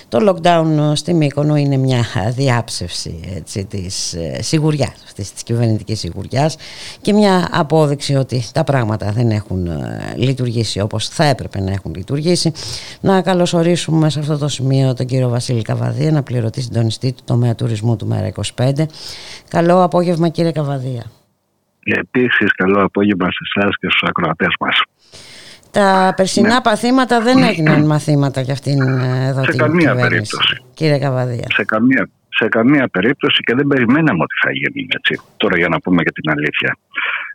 [0.08, 6.56] το lockdown στη Μύκονο είναι μια διάψευση έτσι, της ε, σιγουριάς, αυτής της κυβερνητικής σιγουριάς
[7.00, 11.94] και μια απόδειξη ότι τα πράγματα δεν έχουν ε, λειτουργήσει όπως θα έπρεπε να έχουν
[11.94, 12.52] λειτουργήσει.
[13.00, 17.54] Να καλωσορίσουμε σε αυτό το σημείο τον κύριο Βασίλη Καβαδία, να πληρωτή συντονιστή του τομέα
[17.54, 18.84] τουρισμού του ΜΕΡΑ25.
[19.48, 21.04] Καλό απόγευμα κύριε Καβαδία.
[21.84, 24.82] Επίσης καλό απόγευμα σε εσάς και στους ακροατές μας.
[25.70, 26.60] Τα περσινά ναι.
[26.60, 30.64] παθήματα δεν έγιναν μαθήματα για αυτήν ε, εδώ σε την καμία κυβέρνηση, περίπτωση.
[30.74, 31.46] Κύριε Καβαδία.
[31.48, 35.20] Σε καμία, σε καμία περίπτωση και δεν περιμέναμε ότι θα γίνει έτσι.
[35.36, 36.76] Τώρα για να πούμε και την αλήθεια.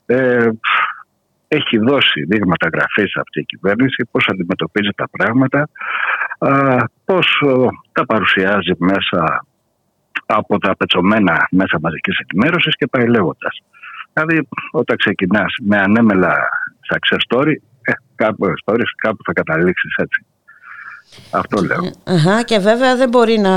[0.05, 0.49] Ε,
[1.47, 5.69] έχει δώσει δείγματα γραφής αυτή η κυβέρνηση, πώς αντιμετωπίζει τα πράγματα,
[6.37, 6.75] α,
[7.05, 7.43] πώς
[7.91, 9.45] τα παρουσιάζει μέσα
[10.25, 13.61] από τα πετσομένα μέσα μαζικής ενημέρωσης και πάει λέγοντας.
[14.13, 16.49] Δηλαδή, όταν ξεκινάς με ανέμελα
[16.93, 20.25] success story, ε, κάπου, stories, κάπου θα καταλήξεις έτσι.
[21.31, 21.91] Αυτό λέω.
[22.03, 23.55] Αχα, και βέβαια δεν μπορεί να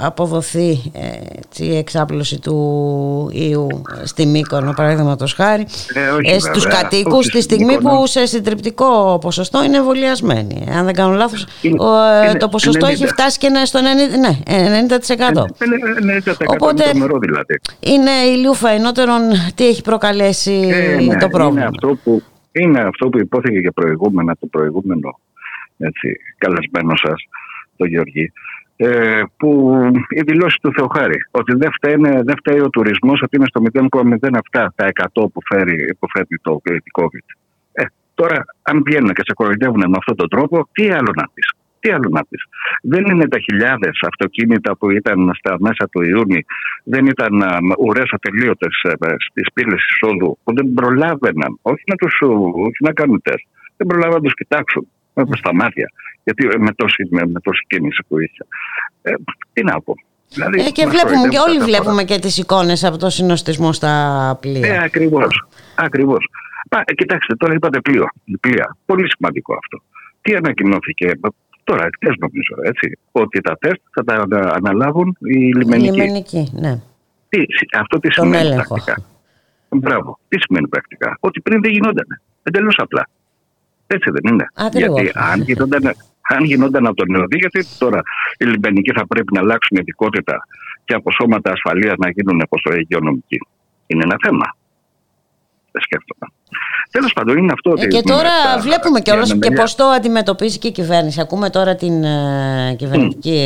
[0.00, 0.92] αποδοθεί
[1.38, 5.66] έτσι, η εξάπλωση του ιού στη Μύκονο, παραδείγματος χάρη,
[6.22, 10.66] ε, ε, στους κατοίκους τη στιγμή που σε συντριπτικό ποσοστό είναι εμβολιασμένοι.
[10.76, 12.90] Αν δεν κάνω λάθος, είναι, το ποσοστό 90.
[12.90, 13.84] έχει φτάσει και στο 90%.
[14.18, 14.38] Ναι,
[14.88, 15.46] 90%.
[15.64, 16.90] Είναι 90% Οπότε
[17.20, 17.60] δηλαδή.
[17.80, 19.20] είναι ηλίου φαϊνότερον
[19.54, 23.70] τι έχει προκαλέσει ε, ναι, το πρόβλημα; Είναι αυτό, που, είναι αυτό που υπόθηκε και
[23.70, 25.18] προηγούμενα, το προηγούμενο
[25.78, 27.22] έτσι, καλεσμένο σας,
[27.76, 28.32] το Γεωργή,
[28.80, 33.46] ε, που η δηλώση του Θεοχάρη, ότι δεν, φταίνε, δεν φταίει ο τουρισμός, ότι είναι
[33.46, 36.60] στο 0,07% που, φέρει, που φέρνει το
[36.98, 37.26] COVID.
[37.72, 41.52] Ε, τώρα, αν βγαίνουν και σε κοροϊδεύουν με αυτόν τον τρόπο, τι άλλο να πεις.
[41.80, 42.42] Τι άλλο να πεις.
[42.82, 46.40] Δεν είναι τα χιλιάδες αυτοκίνητα που ήταν στα μέσα του Ιούνιου,
[46.84, 47.32] δεν ήταν
[47.78, 48.74] ουρές ατελείωτες
[49.30, 52.18] στις πύλες εισόδου που δεν προλάβαιναν, όχι να, τους,
[52.66, 54.88] όχι να κάνουν τεστ, δεν προλάβαιναν να τους κοιτάξουν
[55.26, 55.90] με στα μάτια.
[56.24, 58.46] Γιατί με τόση, με, με τόση κίνηση που είχε.
[59.02, 59.12] Ε,
[59.52, 59.94] τι να πω.
[60.28, 63.92] Δηλαδή, ε, και βλέπουμε και όλοι βλέπουμε και τις εικόνες από το συνοστισμό στα
[64.40, 64.74] πλοία.
[64.74, 65.46] Ε, ακριβώς.
[65.74, 66.28] ακριβώς.
[66.68, 68.06] Πα, κοιτάξτε, τώρα είπατε πλοίο,
[68.40, 68.76] πλοία.
[68.86, 69.82] Πολύ σημαντικό αυτό.
[70.20, 71.10] Τι ανακοινώθηκε;
[71.64, 75.88] Τώρα, χτες νομίζω, έτσι, ότι τα τεστ θα τα αναλάβουν οι λιμενικοί.
[75.88, 76.80] Οι λιμενικοί, ναι.
[77.28, 77.38] Τι,
[77.78, 78.74] αυτό τι Τον σημαίνει έλεγχο.
[78.74, 79.02] πρακτικά;
[79.68, 80.18] Μπράβο.
[80.28, 82.06] Τι σημαίνει πρακτικά; Ότι πριν δεν γινόταν.
[82.42, 83.08] Εντελώς απλά.
[83.90, 84.46] Έτσι δεν είναι.
[84.54, 85.00] Ακριβώς.
[85.00, 85.84] Γιατί αν γινόταν,
[86.28, 88.00] αν γινόταν από τον νεοδί, γιατί τώρα
[88.38, 90.46] οι λιμπενικοί θα πρέπει να αλλάξουν ειδικότητα
[90.84, 93.38] και από σώματα ασφαλείας να γίνουν όπως το υγειονομικοί.
[93.86, 94.56] Είναι ένα θέμα.
[95.72, 96.26] Δεν σκέφτομαι.
[96.90, 97.72] Τέλος πάντων, είναι αυτό.
[97.76, 101.20] Ε, και τώρα τα, βλέπουμε και, όλος, και πώς το αντιμετωπίζει και η κυβέρνηση.
[101.20, 103.40] Ακούμε τώρα την uh, κυβερνητική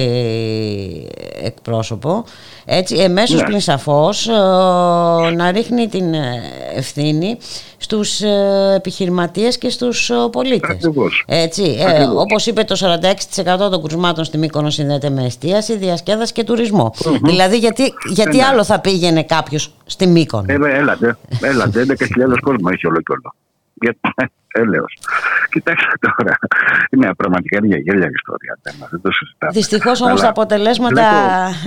[1.07, 1.45] mm.
[1.45, 2.25] εκπρόσωπο.
[2.65, 3.47] Έτσι, εμέσως Ναι.
[3.47, 4.27] πλην σαφώς
[5.35, 6.43] να ρίχνει την ε,
[6.75, 7.39] ευθύνη
[7.83, 10.71] στους ε, επιχειρηματίες και στους ε, πολίτες.
[10.71, 11.25] Ακριβώς.
[11.27, 12.23] Έτσι, ε, Ακριβώς.
[12.23, 12.77] όπως είπε το
[13.57, 16.95] 46% των κρουσμάτων στη Μύκονο συνδέεται με εστίαση, διασκέδαση και τουρισμό.
[17.23, 18.45] Δηλαδή γιατί, γιατί ναι.
[18.45, 21.85] άλλο θα πήγαινε κάποιος στη Μύκονο; Ε, ε, έλατε, έλατε.
[21.89, 21.95] 11.000
[22.41, 23.35] κόσμο έχει όλο και όλο.
[23.75, 24.01] Γιατί,
[24.53, 24.99] έλεος.
[25.51, 26.39] Κοιτάξτε τώρα.
[26.91, 28.59] Είναι πραγματικά είναι για γέλια ιστορία.
[28.63, 29.53] θέμα, Δεν το συζητάμε.
[29.53, 31.03] Δυστυχώς όμως Αλλά τα αποτελέσματα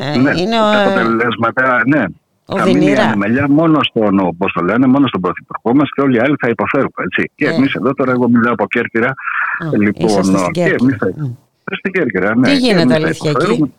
[0.01, 2.03] ε, ναι, είναι τα ε, αποτελέσματα, ναι.
[2.45, 3.03] Θα μείνει η οδυνηρά.
[3.03, 6.49] ανεμελιά μόνο στον, όπως το λένε, μόνο στον πρωθυπουργό μας και όλοι οι άλλοι θα
[6.49, 6.89] υποφέρουμε.
[7.03, 7.31] Έτσι.
[7.35, 7.53] Και Ε.
[7.53, 9.07] εμείς εδώ τώρα, εγώ μιλάω από Κέρκυρα.
[9.09, 10.75] Α, λοιπόν, είσαστε στην και Κέρκυρα.
[10.81, 11.33] εμείς θα, Μμ.
[11.77, 12.47] στην Κέρκυρα, ναι.
[12.47, 13.71] Τι Και γίνεται εμείς θα αλήθεια εκεί; υποφέρουμε.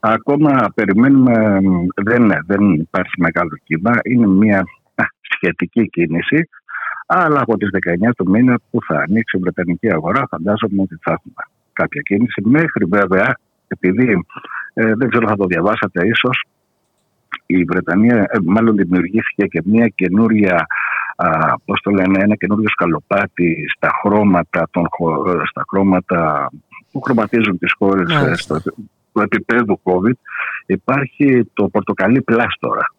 [0.00, 1.58] Ακόμα περιμένουμε,
[1.94, 4.64] δεν, δεν υπάρχει μεγάλο κύμα, είναι μια
[5.34, 6.48] σχετική κίνηση,
[7.06, 11.12] αλλά από τις 19 του μήνα που θα ανοίξει η Βρετανική αγορά φαντάζομαι ότι θα
[11.12, 11.34] έχουμε
[11.72, 12.40] κάποια κίνηση.
[12.44, 13.36] Μέχρι βέβαια,
[13.68, 14.24] επειδή
[14.74, 16.44] ε, δεν ξέρω θα το διαβάσατε ίσως,
[17.58, 20.66] η Βρετανία ε, μάλλον δημιουργήθηκε και μια καινούρια
[21.64, 26.50] πώς το λένε, ένα καινούριο σκαλοπάτι στα χρώματα, των, ε, στα χρώματα
[26.92, 28.60] που χρωματίζουν τις χώρες ε, στο,
[29.12, 30.18] του επίπεδου COVID
[30.66, 32.94] υπάρχει το πορτοκαλί plus τώρα.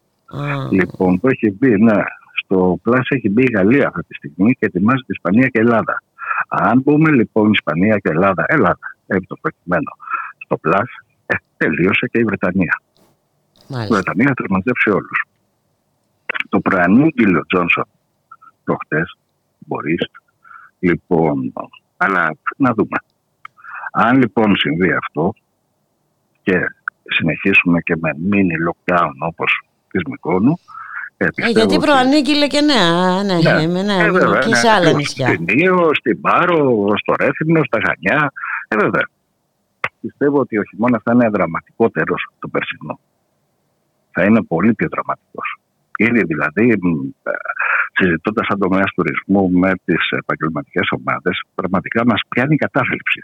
[0.71, 2.01] Λοιπόν, που έχει μπει, ναι,
[2.43, 5.61] στο plus έχει μπει η Γαλλία αυτή τη στιγμή και ετοιμάζεται η Ισπανία και η
[5.61, 6.01] Ελλάδα.
[6.47, 9.91] Αν μπούμε λοιπόν Ισπανία και Ελλάδα, Ελλάδα, επί το προκειμένο,
[10.37, 10.89] στο plus,
[11.25, 12.81] ε, τελείωσε και η Βρετανία.
[13.67, 13.83] Μάλιστα.
[13.83, 15.27] Η Βρετανία θα μαζέψει όλους.
[16.49, 17.85] Το προανήγγειλε Τζόνσον
[18.63, 19.17] προχτές,
[19.57, 20.09] μπορείς.
[20.79, 21.53] Λοιπόν,
[21.97, 22.97] αλλά να δούμε.
[23.91, 25.33] Αν λοιπόν συμβεί αυτό
[26.43, 26.59] και
[27.03, 30.59] συνεχίσουμε και με mini lockdown όπως της Μικόνου,
[31.17, 35.27] ε, ε, γιατί προανήγγειλε και νέα, ναι, ναι, ναι, ναι, ε, και σε άλλα νησιά.
[35.27, 38.31] Στην Ήω, στην Πάρο, στο Ρέθυμνο, στα Χανιά.
[38.67, 39.09] Ε, βέβαια.
[40.01, 42.99] Πιστεύω ότι ο χειμώνας θα είναι δραματικότερος το περσινό.
[44.13, 45.47] Θα είναι πολύ πιο δραματικός.
[45.97, 47.31] Ήδη δηλαδή, ε,
[47.93, 53.19] συζητώντας σαν τομέας τουρισμού με τις επαγγελματικές ομάδες, πραγματικά μας πιάνει η κατάθλιψη.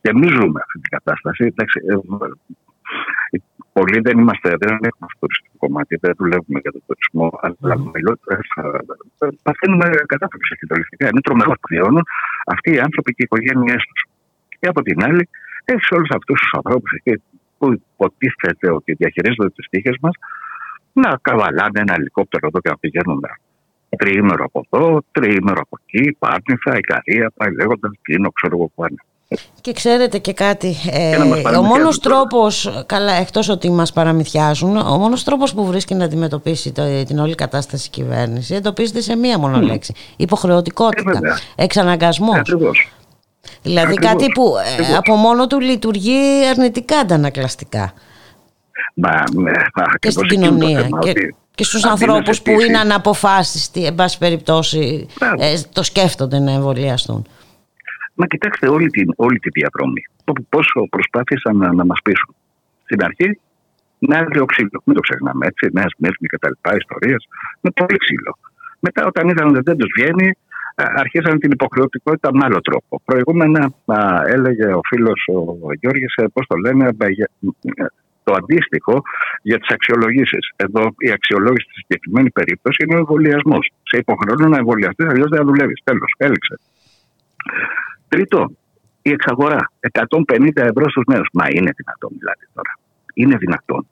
[0.00, 1.44] Και εμείς ζούμε αυτή την κατάσταση.
[1.44, 1.96] Εντάξει, ε,
[3.72, 8.14] πολλοί δεν είμαστε, δεν έχουμε στο τουριστικό κομμάτι, δεν δουλεύουμε για τον τουρισμό, αλλά mm.
[9.46, 11.04] παθαίνουμε κατάθλιψη εκτελεστικά.
[11.08, 12.04] Είναι τρομερό που βιώνουν
[12.46, 14.00] αυτοί οι άνθρωποι και οι οικογένειές τους.
[14.58, 15.28] Και από την άλλη,
[15.64, 16.90] έχεις όλους αυτούς τους ανθρώπους
[17.64, 20.14] που υποτίθεται ότι διαχειρίζονται τις τύχε μας
[20.92, 23.20] να καβαλάνε ένα ελικόπτερο εδώ και να πηγαίνουν
[23.96, 28.96] τριήμερο από εδώ, τριήμερο από εκεί, Πάρνηθα, Ικαρία, πάει λέγοντας, Κίνο, ξέρω εγώ πάνε.
[29.60, 31.16] Και ξέρετε και κάτι, ε,
[31.56, 36.72] ο μόνος τρόπος, καλά εκτός ότι μας παραμυθιάζουν, ο μόνος τρόπος που βρίσκει να αντιμετωπίσει
[36.72, 39.94] το, την όλη κατάσταση κυβέρνηση εντοπίζεται σε μία μόνο λέξη.
[40.16, 41.20] Υποχρεωτικότητα,
[41.56, 42.40] ε, εξαναγκασμός.
[43.62, 44.54] Δηλαδή κάτι που
[44.90, 47.92] ε, από μόνο του λειτουργεί αρνητικά αντανακλαστικά.
[48.94, 49.52] Μα, ναι,
[49.98, 50.88] και στην κοινωνία.
[51.00, 55.06] Και, και στους ανθρώπους που είναι αναποφάσιστοι, εν πάση περιπτώσει,
[55.38, 57.26] ε, το σκέφτονται να εμβολιαστούν.
[58.14, 60.02] Μα κοιτάξτε όλη την, όλη τη διαδρομή.
[60.48, 62.34] Πόσο προσπάθησαν να, να μας πείσουν.
[62.84, 63.38] Στην αρχή,
[63.98, 64.82] με ξύλο.
[64.84, 65.68] Μην το ξεχνάμε έτσι.
[65.72, 67.28] Νέα Σμύρνη και τα λοιπά, ιστορίες.
[67.60, 68.38] Με πολύ ξύλο.
[68.80, 70.36] Μετά, όταν είδαν ότι δεν τους βγαίνει,
[70.74, 73.02] αρχίσαν την υποχρεωτικότητα με άλλο τρόπο.
[73.04, 75.28] Προηγούμενα α, έλεγε ο φίλος
[75.62, 76.88] ο Γιώργης, ε, πώς το λένε,
[78.24, 79.02] το αντίστοιχο
[79.42, 80.52] για τις αξιολογήσεις.
[80.56, 83.72] Εδώ η αξιολόγηση στη συγκεκριμένη περίπτωση είναι ο εμβολιασμός.
[83.82, 85.80] Σε υποχρεώνουν να εμβολιαστείς, αλλιώς δεν δουλεύεις.
[85.84, 86.58] Τέλος, έληξε.
[88.08, 88.50] Τρίτο,
[89.02, 89.70] η εξαγορά.
[89.80, 91.28] 150 ευρώ στους νέους.
[91.32, 92.72] Μα είναι δυνατόν δηλαδή τώρα.
[93.14, 93.86] Είναι δυνατόν.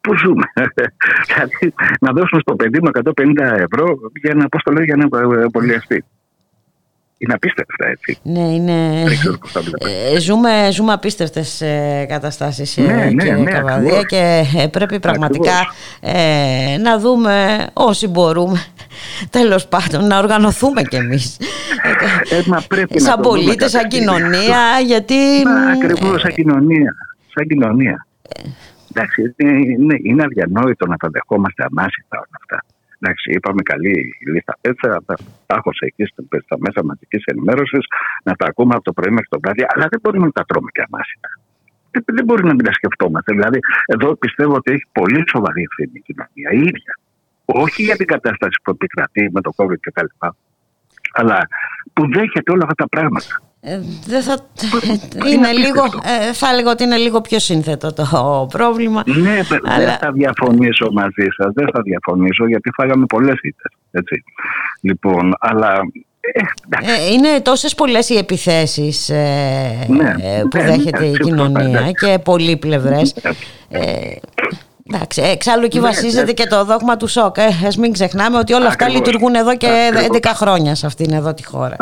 [0.00, 0.44] Πού ζούμε;
[1.28, 3.02] δηλαδή να δώσουμε στο παιδί μου 150
[3.38, 6.04] ευρώ για να, πώς το λέω, για να εμβολιαστεί.
[7.22, 8.18] Είναι απίστευτα έτσι.
[8.22, 9.02] Ναι, είναι...
[10.14, 15.52] Ε, ζούμε, ζούμε απίστευτες ε, καταστάσεις ε, ναι, ναι, ναι, Καβαδία και πρέπει πραγματικά
[16.00, 18.64] ε, να δούμε όσοι μπορούμε
[19.30, 21.36] τέλος πάντων να οργανωθούμε κι εμείς
[22.94, 25.14] σαν πολίτες, σαν κοινωνία γιατί...
[25.44, 26.94] Μα, ακριβώς σαν κοινωνία,
[27.34, 28.06] σαν κοινωνία.
[28.92, 32.58] Εντάξει, είναι, είναι αδιανόητο να τα δεχόμαστε αμάσιτα όλα αυτά.
[32.98, 33.94] Εντάξει, είπαμε καλή
[34.32, 35.14] λίστα πέτσα, τα,
[35.46, 36.04] τα έχω σε εκεί
[36.44, 37.84] στα μέσα μαζικής ενημέρωσης,
[38.22, 40.70] να τα ακούμε από το πρωί μέχρι το βράδυ, αλλά δεν μπορούμε να τα τρώμε
[40.72, 41.28] και αμάσιτα.
[41.90, 43.32] Δεν, δεν μπορεί να μην τα σκεφτόμαστε.
[43.32, 46.92] Δηλαδή, εδώ πιστεύω ότι έχει πολύ σοβαρή ευθύνη η κοινωνία η ίδια.
[47.44, 50.06] Όχι για την κατάσταση που επικρατεί με το COVID κτλ.
[51.12, 51.38] Αλλά
[51.92, 53.42] που δέχεται όλα αυτά τα πράγματα.
[53.62, 54.46] Ε, δεν θα,
[55.32, 59.02] είναι λίγο, ε, θα έλεγα ότι είναι λίγο πιο σύνθετο το πρόβλημα.
[59.06, 59.84] Ναι, αλλά...
[59.84, 64.22] δεν θα διαφωνήσω μαζί σας, δεν θα διαφωνήσω γιατί φάγαμε πολλές ήττες, έτσι.
[64.80, 65.80] Λοιπόν, αλλά...
[66.20, 66.40] Ε,
[66.92, 70.14] ε είναι τόσες πολλές οι επιθέσεις ε, ναι,
[70.50, 73.14] που ναι, δέχεται ναι, η κοινωνία και πολλοί πλευρές.
[74.92, 76.32] Εντάξει, εξάλλου εκεί ναι, βασίζεται ναι.
[76.32, 77.38] και το δόγμα του ΣΟΚ.
[77.38, 81.34] Ε, ας μην ξεχνάμε ότι όλα αυτά λειτουργούν εδώ και 11 χρόνια σε αυτήν εδώ
[81.34, 81.76] τη χώρα.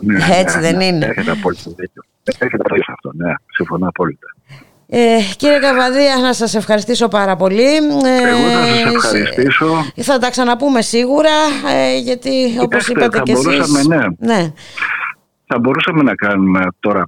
[0.00, 1.06] Ναι, Έτσι δεν είναι.
[1.06, 2.02] Έχετε απόλυτο δίκιο.
[2.38, 3.32] Έχετε απόλυτο αυτό, ναι.
[3.50, 4.26] Συμφωνώ απόλυτα.
[4.92, 7.76] Ε, κύριε Καβαδία, να σας ευχαριστήσω πάρα πολύ.
[7.76, 9.66] Εγώ θα σας ε, ευχαριστήσω.
[9.96, 11.30] Θα τα ξαναπούμε σίγουρα,
[11.72, 13.86] ε, γιατί Κοιτάξτε, όπως είπατε και εσείς...
[13.86, 13.98] Ναι.
[14.18, 14.52] ναι.
[15.46, 17.04] Θα μπορούσαμε να κάνουμε τώρα ε,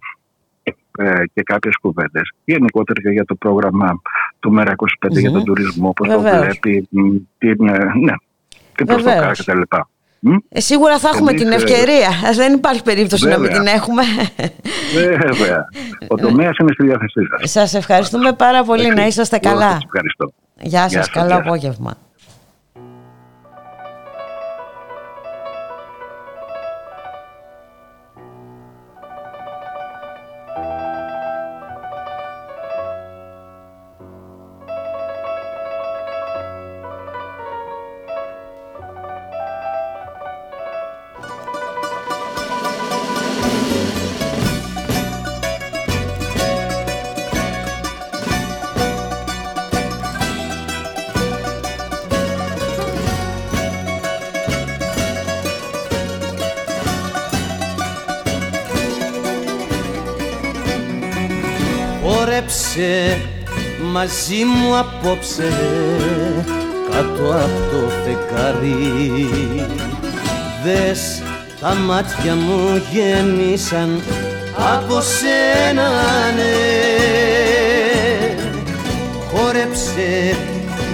[1.35, 4.01] και κάποιες κουβέντες γενικότερα για το πρόγραμμα
[4.41, 5.19] του ΜΕΡΑ25 mm-hmm.
[5.19, 6.31] για τον τουρισμό, πώς Βεβαίως.
[6.33, 6.89] το βλέπει,
[7.39, 8.13] την, ε, ναι,
[8.75, 9.61] την προσδοκά κτλ.
[10.49, 12.09] Ε, σίγουρα θα έχουμε την ε, ευκαιρία.
[12.35, 13.39] Δεν υπάρχει περίπτωση Βέβαια.
[13.39, 14.03] να μην την έχουμε.
[14.95, 15.65] Βέβαια.
[16.09, 17.51] Ο τομέας είναι στη διάθεσή σας.
[17.51, 18.95] Σας ευχαριστούμε πάρα πολύ.
[18.95, 19.79] Να είσαστε καλά.
[19.85, 20.33] ευχαριστώ.
[20.61, 21.11] Γεια σας.
[21.11, 21.97] Καλό απόγευμα.
[63.93, 65.53] Μαζί μου απόψε
[66.91, 69.11] κάτω από το φεκάρι
[70.65, 71.23] Δες
[71.61, 74.03] τα μάτια μου γέμισαν
[74.57, 75.91] από σένα
[76.37, 76.83] ναι.
[79.33, 80.37] Χόρεψε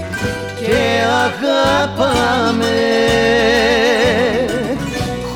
[0.60, 2.78] και αγάπαμε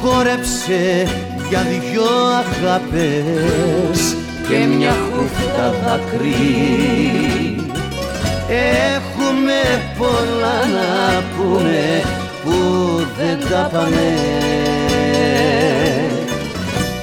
[0.01, 1.07] Χόρεψε
[1.49, 2.09] για δυο
[2.41, 4.15] αγάπες
[4.47, 7.55] και μια χούφτα δακρύ
[8.95, 12.01] Έχουμε πολλά να πούμε
[12.43, 12.57] που
[13.17, 14.15] δεν τα πάμε.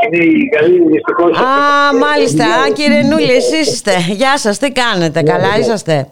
[0.04, 1.38] είναι η καλή δυστυχώς.
[1.38, 2.44] Α, μάλιστα.
[2.44, 3.92] Α, κύριε Νούλη, εσείς είστε.
[4.20, 6.06] Γεια σας, τι κάνετε, καλά είσαστε;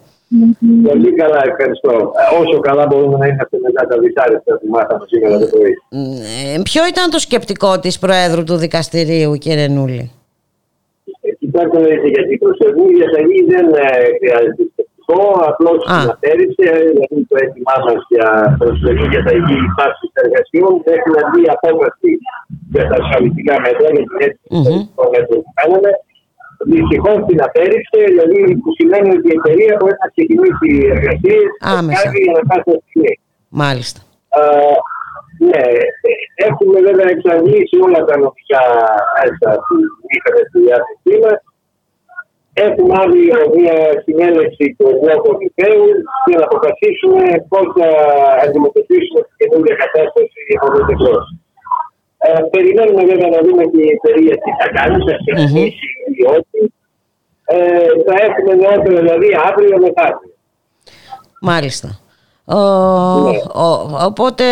[0.89, 2.13] Πολύ καλά, ευχαριστώ.
[2.41, 5.73] Όσο καλά μπορούμε να είμαστε μετά τα δυσάρεστα που μάθαμε σήμερα το πρωί.
[6.55, 10.11] Ε, ποιο ήταν το σκεπτικό της Προέδρου του Δικαστηρίου, κύριε Νούλη;
[11.21, 11.79] Ε, κοιτάξτε,
[12.15, 12.51] γιατί προ
[13.39, 13.87] η δεν ε,
[14.19, 14.63] χρειάζεται
[15.07, 18.29] αυτό απλώς συναφέρησε, δηλαδή το έτοιμά μας για
[18.59, 22.11] προσφυγή για τα υγιή πάση εργασιών έχει να δει απόφαση
[22.73, 24.47] για τα ασφαλιστικά μέτρα, για την αίτηση
[24.97, 25.91] των μέτρων που κάναμε.
[26.73, 31.49] Δυστυχώς την απέρριψε, δηλαδή που σημαίνει ότι η εταιρεία μπορεί να ξεκινήσει εργασίες
[32.25, 32.77] για να πάει στο
[33.63, 34.01] Μάλιστα.
[35.49, 35.65] ναι,
[36.49, 38.63] έχουμε βέβαια εξαντλήσει όλα τα νομικά
[39.19, 39.75] μέσα που
[40.15, 41.39] είχαμε στη διάθεσή μας
[42.55, 45.85] Έχουμε αύριο μια συνέλευση του Εθνικού Δικαίου
[46.29, 47.89] για να αποφασίσουμε πώς θα
[48.45, 50.85] αντιμετωπίσουμε την καινούργια κατάσταση από τον
[52.27, 55.89] ε, Περιμένουμε βέβαια να δούμε την εταιρεία τι θα κάνει, θα συνεχίσει
[56.19, 56.61] ή όχι.
[57.45, 60.21] Ε, θα έχουμε νεότερο δηλαδή αύριο μετά.
[61.41, 61.89] Μάλιστα.
[62.47, 63.37] Ο, ναι.
[63.63, 64.45] ο, οπότε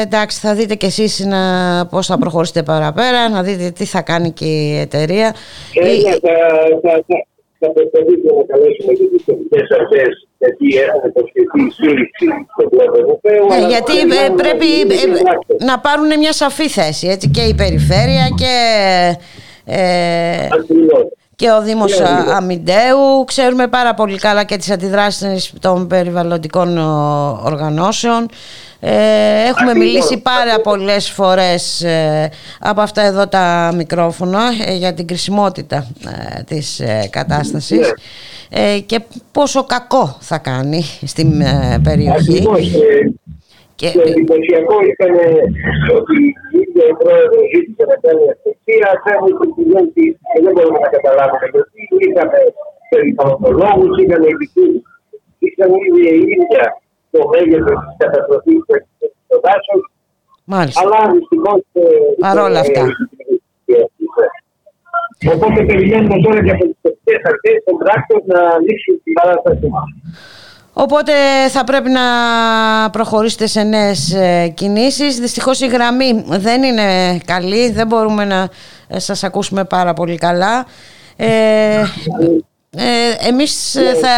[0.00, 1.42] εντάξει θα δείτε και εσείς να,
[1.86, 5.34] πώς θα προχωρήσετε παραπέρα να δείτε τι θα κάνει και η εταιρεία.
[5.72, 6.02] Και η...
[6.02, 6.18] θα,
[6.82, 7.24] θα, θα,
[7.58, 12.64] θα προσπαθήσουμε να καλέσουμε και τις τεχνικές αρχές γιατί έχουμε προσχεθεί σύλληψη στο
[13.22, 18.26] πλέον ναι, γιατί ε, πρέπει ε, να πάρουν μια σαφή θέση έτσι, και η περιφέρεια
[18.36, 18.54] και
[19.64, 20.48] ε,
[21.40, 22.32] και ο Δήμος ναι, ναι.
[22.32, 23.24] Αμυντέου.
[23.26, 26.78] Ξέρουμε πάρα πολύ καλά και τις αντιδράσεις των περιβαλλοντικών
[27.44, 28.28] οργανώσεων.
[28.80, 28.92] Ε,
[29.48, 32.30] έχουμε μιλήσει πάρα πολλές φορές ε,
[32.60, 35.86] από αυτά εδώ τα μικρόφωνα ε, για την κρισιμότητα
[36.46, 37.92] της κατάστασης
[38.50, 38.78] ναι.
[38.78, 39.00] και
[39.32, 41.44] πόσο κακό θα κάνει στην
[41.82, 42.46] περιοχή.
[43.80, 43.90] Και...
[43.96, 45.12] Το εντυπωσιακό ήταν
[45.98, 46.16] ότι
[46.54, 50.90] η ίδια η πρόεδρο ζήτησε να κάνει αστυνομία, κάνει την κυβέρνηση και δεν μπορούμε να
[50.96, 52.40] καταλάβουμε γιατί είχαμε
[52.92, 54.68] περιβαλλοντολόγου, είχαμε ειδικού,
[55.44, 56.64] είχαμε ήδη η ίδια
[57.12, 58.92] το μέγεθο τη καταστροφή που έχει
[59.26, 59.76] στο δάσο.
[60.82, 61.52] Αλλά δυστυχώ.
[61.72, 61.82] Ε,
[62.26, 62.82] Παρόλα αυτά.
[65.34, 69.82] Οπότε περιμένουμε τώρα και από τι τοπικέ αρχέ των πράκτων να λύσουν την παράστασή μα.
[70.82, 71.12] Οπότε
[71.50, 72.00] θα πρέπει να
[72.90, 75.18] προχωρήσετε σε νέες ε, κινήσεις.
[75.18, 78.48] Δυστυχώς η γραμμή δεν είναι καλή, δεν μπορούμε να
[78.88, 80.66] ε, σας ακούσουμε πάρα πολύ καλά.
[81.16, 81.84] Ε,
[82.70, 84.14] ε, εμείς θα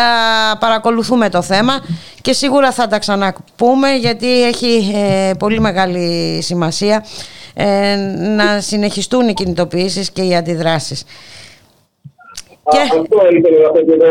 [0.58, 1.84] παρακολουθούμε το θέμα
[2.20, 4.92] και σίγουρα θα τα ξαναπούμε γιατί έχει
[5.38, 7.04] πολύ μεγάλη σημασία
[8.36, 11.04] να συνεχιστούν οι κινητοποιήσεις και οι αντιδράσεις.
[12.70, 12.80] Και...
[12.98, 14.10] Αυτό ήθελα να πω και εδώ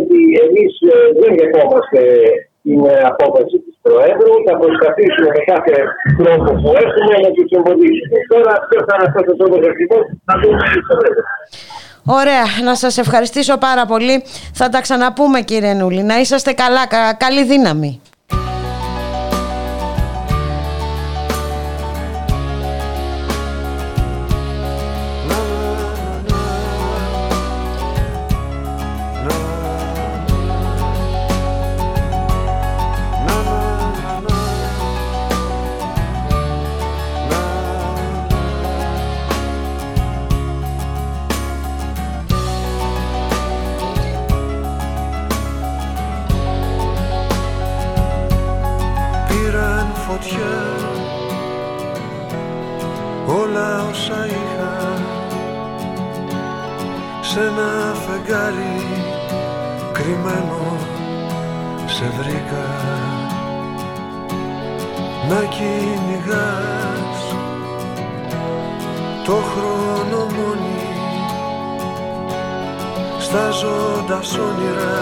[0.00, 2.00] ότι εμείς ε, δεν δεχόμαστε
[2.64, 2.80] την
[3.12, 4.32] απόφαση της Προέδρου.
[4.46, 5.74] Θα προσπαθήσουμε με κάθε
[6.20, 8.16] τρόπο που έχουμε να τους εμποδίσουμε.
[8.32, 10.94] Τώρα, ποιος θα είναι αυτός ο τρόπος ακριβώς, θα δούμε στο
[12.20, 14.24] Ωραία, να σας ευχαριστήσω πάρα πολύ.
[14.52, 16.02] Θα τα ξαναπούμε κύριε Νούλη.
[16.02, 16.82] Να είσαστε καλά,
[17.24, 18.00] καλή δύναμη.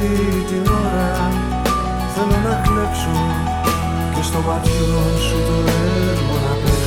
[0.00, 1.30] αυτή την ώρα.
[2.14, 3.16] Θέλω να κλέψω
[4.14, 5.56] και στο ματιό σου το
[6.08, 6.79] έργο να πέσω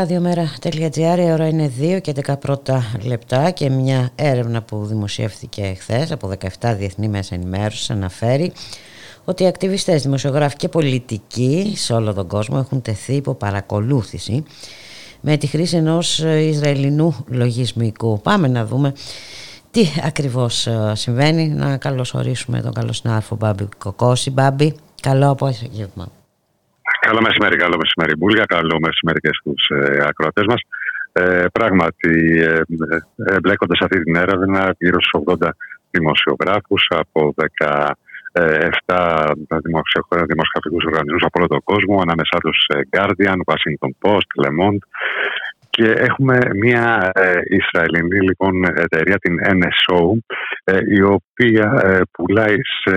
[0.00, 6.32] Ραδιομέρα.gr η ώρα είναι 2 και 11 λεπτά και μια έρευνα που δημοσιεύθηκε χθες από
[6.60, 8.52] 17 διεθνή μέσα ενημέρωσης αναφέρει
[9.24, 14.44] ότι οι ακτιβιστές, δημοσιογράφοι και πολιτικοί σε όλο τον κόσμο έχουν τεθεί υπό παρακολούθηση
[15.20, 18.20] με τη χρήση ενός Ισραηλινού λογισμικού.
[18.20, 18.92] Πάμε να δούμε
[19.70, 21.48] τι ακριβώς ε, συμβαίνει.
[21.48, 24.30] Να καλωσορίσουμε τον καλό συνάδελφο Μπάμπη Κοκόση.
[24.30, 26.19] Μπάμπη, καλό απόγευμα.
[27.00, 30.60] Καλό μεσημέρι, καλό μεσημέρι Μπούλια, καλό μεσημέρι και στους ε, ακροατές μας.
[31.12, 32.60] Ε, πράγματι, ε,
[33.24, 35.48] ε, μπλέκονται σε αυτή την έρευνα γύρω στους 80
[35.90, 37.34] δημοσιογράφους από
[38.86, 39.34] 17
[40.28, 44.82] δημοσιογραφικούς οργανισμούς από όλο τον κόσμο, ανάμεσά τους ε, Guardian, Washington Post, Le Monde,
[45.80, 50.02] και έχουμε μια ε, Ισραηλινή λοιπόν εταιρεία, την NSO,
[50.64, 52.96] ε, η οποία ε, πουλάει, σε,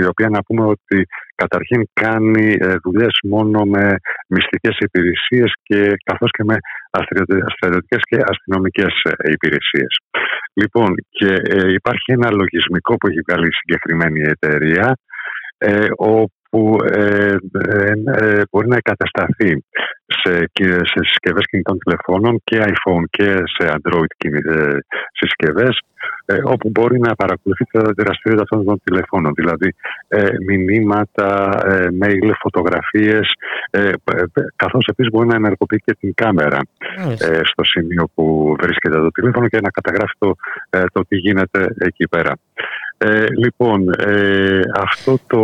[0.00, 3.96] η οποία να πούμε ότι καταρχήν κάνει ε, δουλειές μόνο με
[4.28, 6.56] μυστικές υπηρεσίες και καθώς και με
[7.56, 9.92] στρατιωτικές και αστυνομικές ε, υπηρεσίες.
[10.60, 11.32] Λοιπόν, και
[11.80, 14.96] υπάρχει ένα λογισμικό που έχει βγάλει η συγκεκριμένη εταιρεία,
[16.50, 16.78] όπου
[18.50, 19.64] μπορεί να εγκατασταθεί
[20.06, 20.50] σε,
[20.82, 24.78] σε συσκευές κινητών τηλεφώνων και iPhone και σε Android ε,
[25.12, 25.80] συσκευές,
[26.24, 29.32] ε, όπου μπορεί να παρακολουθεί τα δραστηριότητα αυτών των τηλεφώνων.
[29.34, 29.74] Δηλαδή
[30.08, 33.32] ε, μηνύματα, ε, mail, φωτογραφίες,
[33.70, 33.92] ε,
[34.56, 36.58] καθώς επίσης μπορεί να ενεργοποιεί και την κάμερα
[37.18, 40.34] ε, στο σημείο που βρίσκεται το τηλέφωνο και να καταγράφει το,
[40.92, 42.32] το τι γίνεται εκεί πέρα.
[42.98, 45.42] Ε, λοιπόν, ε, αυτό το,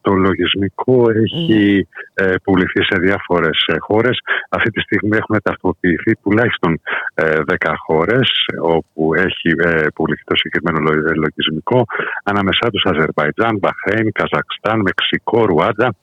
[0.00, 4.18] το λογισμικό έχει ε, πουληθεί σε διάφορες ε, χώρες.
[4.48, 6.80] Αυτή τη στιγμή έχουν ταυτοποιηθεί τουλάχιστον
[7.14, 8.30] 10 χώρες
[8.62, 9.54] όπου έχει
[9.94, 11.84] πουληθεί το συγκεκριμένο λογισμικό.
[12.24, 15.94] Ανάμεσά τους Αζερβαϊτζάν, Μπαχρέιν, Καζακστάν, Μεξικό, Ρουάντα,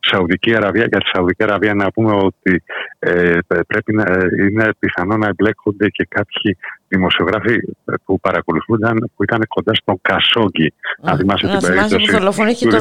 [0.00, 0.86] Σαουδική Αραβία.
[0.88, 2.62] Για τη Σαουδική Αραβία να πούμε ότι
[3.66, 4.04] πρέπει να
[4.50, 6.56] είναι πιθανό να εμπλέκονται και κάποιοι
[6.88, 7.60] δημοσιογράφοι
[8.04, 10.74] που παρακολουθούνταν που ήταν κοντά στον Κασόγκη.
[11.02, 11.96] Να θυμάσαι την περίπτωση.
[11.96, 12.78] που δολοφονήθηκε το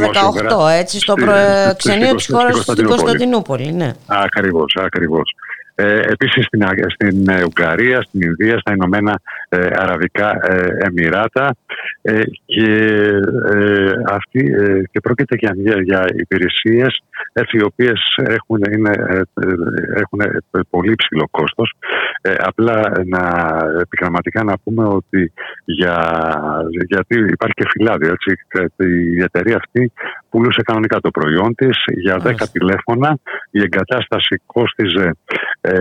[0.58, 3.72] 18, έτσι, στο προεξενείο της χώρα στην Κωνσταντινούπολη.
[3.72, 3.92] Ναι.
[4.06, 5.34] Ακριβώς, ακριβώς.
[5.82, 11.56] Ε, επίσης στην, στην ε, Ουγγαρία, στην Ινδία, στα Ηνωμένα ε, Αραβικά ε, Εμμυράτα
[12.02, 13.00] ε, και,
[14.10, 14.54] αυτή,
[14.92, 17.02] και πρόκειται για, για υπηρεσίες
[17.34, 18.92] έτσι, οι οποίες έχουν, είναι,
[19.96, 20.20] έχουν
[20.70, 21.74] πολύ ψηλό κόστος.
[22.38, 23.24] απλά να
[23.80, 25.32] επιγραμματικά να πούμε ότι
[25.66, 25.98] για,
[26.88, 28.08] γιατί υπάρχει και φυλάδι.
[28.08, 28.32] Έτσι,
[29.16, 29.92] η εταιρεία αυτή
[30.30, 33.18] πουλούσε κανονικά το προϊόν της για 10 τηλέφωνα.
[33.52, 35.16] Η εγκατάσταση κόστιζε
[35.62, 35.72] 650.000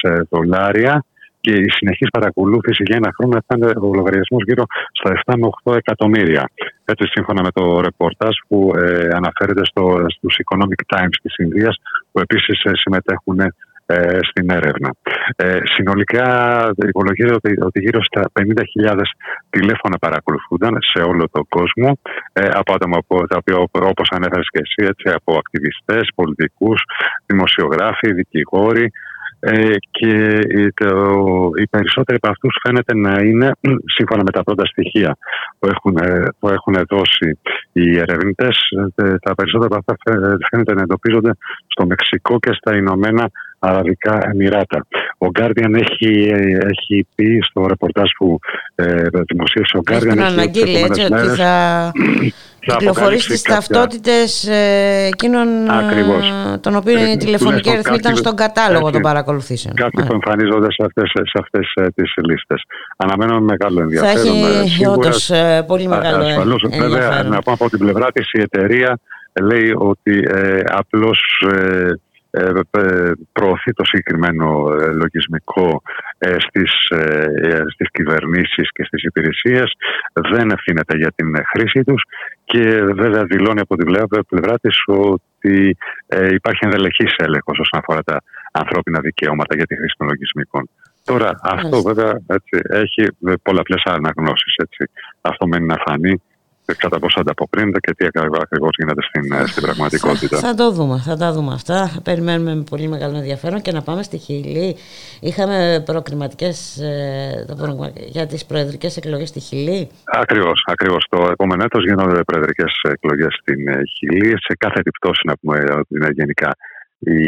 [0.00, 1.04] ε, δολάρια
[1.40, 5.76] και η συνεχής παρακολούθηση για ένα χρόνο ήταν ο λογαριασμός γύρω στα 7 με 8
[5.76, 6.50] εκατομμύρια.
[6.84, 11.76] Έτσι, σύμφωνα με το ρεπορτάζ που ε, αναφέρεται στο, στους Economic Times της Ινδίας,
[12.12, 13.38] που επίσης ε, συμμετέχουν
[13.90, 14.90] ε, στην έρευνα.
[15.36, 16.26] Ε, συνολικά
[16.88, 19.00] υπολογίζεται ότι, ότι γύρω στα 50.000
[19.50, 21.98] τηλέφωνα παρακολουθούνταν σε όλο τον κόσμο
[22.32, 22.98] ε, από άτομα
[23.28, 26.82] τα οποία όπως ανέφερες και εσύ έτσι, από ακτιβιστές, πολιτικούς,
[27.26, 28.90] δημοσιογράφοι, δικηγόροι
[29.40, 30.40] ε, και
[30.74, 33.50] το, οι περισσότεροι από αυτούς φαίνεται να είναι
[33.96, 35.16] σύμφωνα με τα πρώτα στοιχεία
[35.58, 35.96] που έχουν,
[36.38, 37.38] που έχουν δώσει
[37.72, 38.58] οι ερευνητές
[39.20, 39.94] τα περισσότερα από αυτά
[40.50, 41.30] φαίνεται να εντοπίζονται
[41.66, 44.86] στο Μεξικό και στα Ηνωμένα Αραβικά Εμμυράτα.
[45.18, 46.32] Ο Guardian έχει,
[46.70, 48.38] έχει πει στο ρεπορτάζ που
[48.74, 50.18] ε, δημοσίευσε ο Guardian...
[50.18, 51.36] Έχει αναγγείλει έτσι ότι
[52.66, 56.32] θα κυκλοφορήσει τις ταυτότητες ε, εκείνων Ακριβώς.
[56.60, 59.74] των οποίων η τηλεφωνική αριθμή ήταν στον κατάλογο των παρακολουθήσεων.
[59.74, 62.62] Κάποιοι που εμφανίζονται σε αυτές, σε αυτές ε, τις λίστες.
[62.96, 64.24] Αναμένω με μεγάλο ενδιαφέρον.
[64.24, 65.30] Θα έχει ε, όντως
[65.66, 66.92] πολύ μεγάλο ασφαλώς, ενδιαφέρον.
[66.92, 68.98] Βέβαια, να πω από την πλευρά της η εταιρεία
[69.42, 71.44] λέει ότι ε, απλώς
[73.32, 74.68] προωθεί το συγκεκριμένο
[75.02, 75.82] λογισμικό
[76.18, 76.72] στις,
[77.72, 79.72] στις κυβερνήσεις και στις υπηρεσίες,
[80.12, 82.02] δεν ευθύνεται για την χρήση τους
[82.44, 83.86] και βέβαια δηλώνει από την
[84.28, 85.76] πλευρά της ότι
[86.30, 90.68] υπάρχει ενδελεχής έλεγχος όσον αφορά τα ανθρώπινα δικαιώματα για τη χρήση των λογισμικών.
[91.04, 93.08] Τώρα αυτό βέβαια έτσι, έχει
[93.42, 94.54] πολλαπλές αναγνώσεις.
[94.56, 94.90] Έτσι.
[95.20, 96.22] Αυτό μένει να φανεί
[96.76, 98.06] κατά πόσο ανταποκρίνεται και τι
[98.40, 100.38] ακριβώς γίνεται στην, ε, στην πραγματικότητα.
[100.38, 101.90] Θα, το δούμε, θα τα δούμε αυτά.
[102.04, 104.76] Περιμένουμε με πολύ μεγάλο ενδιαφέρον και να πάμε στη Χιλή.
[105.20, 107.44] Είχαμε προκριματικές ε,
[108.06, 109.88] για τις προεδρικές εκλογές στη Χιλή.
[110.04, 111.06] Ακριβώς, ακριβώς.
[111.10, 114.28] Το επόμενο έτος γίνονται προεδρικές εκλογές στην ε, Χιλή.
[114.28, 116.56] Σε κάθε επιπτώση να πούμε ότι είναι γενικά
[116.98, 117.20] η,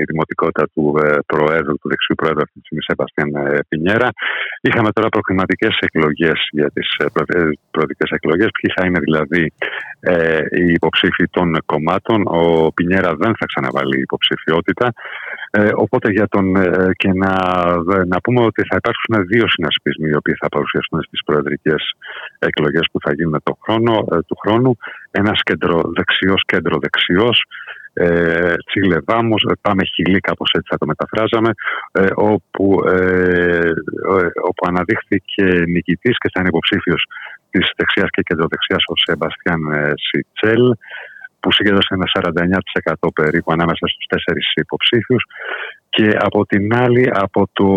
[0.00, 4.08] η δημοτικότητα του ε, Προέδρου, του δεξιού Προέδρου αυτής της στιγμή, Σεβαστιαν ε, Πινιέρα.
[4.60, 7.06] Είχαμε τώρα προκληματικέ εκλογές για τις ε,
[7.70, 8.48] προεδρικές εκλογές.
[8.56, 9.52] Ποιοι θα είναι δηλαδή
[10.00, 12.22] ε, οι υποψήφοι των κομμάτων.
[12.26, 14.92] Ο Πινιέρα δεν θα ξαναβάλει υποψηφιότητα.
[15.50, 17.32] Ε, οπότε για τον, ε, και να,
[18.06, 21.82] να πούμε ότι θα υπάρξουν δύο συνασπισμοί οι οποίοι θα παρουσιαστούν στις προεδρικές
[22.38, 24.76] εκλογές που θα γίνουν το χρόνο, του χρόνου.
[25.10, 27.30] Ένας κέντρο δεξιό, κέντρο δεξιό
[27.98, 31.50] ε, Τσίλε Βάμος, ε, πάμε χιλί κάπως έτσι θα το μεταφράζαμε
[31.92, 33.70] ε, όπου, ε,
[34.16, 37.06] ε, όπου αναδείχθηκε νικητής και θα είναι υποψήφιος
[37.50, 39.60] της δεξιάς και κεντροδεξιάς ο Σεμπαστιάν
[40.06, 40.64] Σιτσέλ
[41.40, 42.06] που συγκέντρωσε ένα
[42.92, 45.24] 49% περίπου ανάμεσα στους τέσσερις υποψήφιους.
[45.88, 47.70] Και από την άλλη από το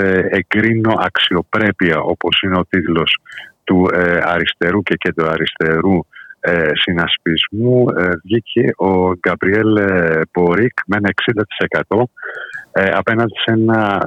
[0.00, 3.18] ε, εγκρίνω αξιοπρέπεια όπως είναι ο τίτλος
[3.64, 3.88] του
[4.22, 5.98] αριστερού και κεντροαριστερού
[6.46, 11.10] ε, συνασπισμού ε, βγήκε ο Γκαμπριέλ ε, Μπορίκ με ένα
[11.88, 12.02] 60%
[12.72, 14.04] ε, απέναντι σε ένα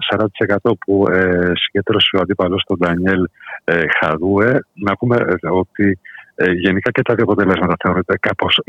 [0.58, 3.24] 40% που ε, συγκέντρωσε ο αντίπαλος τον Ντανιέλ
[3.64, 4.60] ε, Χαδούε.
[4.74, 5.18] Να πούμε
[5.50, 6.00] ότι
[6.42, 8.60] ε, γενικά και τα δύο αποτελέσματα θεωρείται κάπως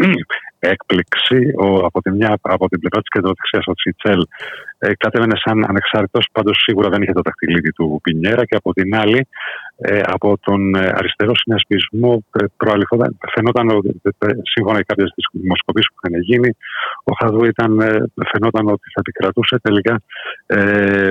[0.58, 1.52] έκπληξη.
[1.58, 4.20] Ο, από, τη μια, από την πλευρά της κεντροδεξιάς, ο Τσιτσέλ
[4.78, 8.44] ε, κατέβαινε σαν ανεξάρτητος, πάντως σίγουρα δεν είχε το δαχτυλίδι του Πινιέρα.
[8.44, 9.28] Και από την άλλη,
[9.69, 9.69] ε,
[10.02, 13.66] από τον ε, αριστερό συνασπισμό, ε, προαληφόταν, φαινόταν,
[14.42, 16.56] σύμφωνα με κάποιες δημοσκοπήσεις που είχαν γίνει,
[17.04, 17.72] ο Χαδού ήταν,
[18.30, 19.58] φαινόταν ότι θα επικρατούσε.
[19.62, 20.02] Τελικά
[20.46, 21.10] ε,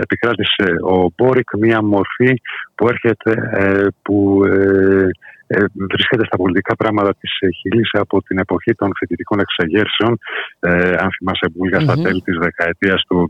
[0.00, 2.40] επικράτησε ο Μπόρικ, μία μορφή
[2.74, 3.32] που έρχεται,
[4.02, 5.08] που ε,
[5.90, 10.18] βρίσκεται στα πολιτικά πράγματα της ε, Χιλής από την εποχή των φοιτητικών εξεγέρσεων.
[10.60, 11.82] Ε, αν θυμάσαι, Μπούλγα, mm-hmm.
[11.82, 13.26] στα τέλη της δεκαετίας του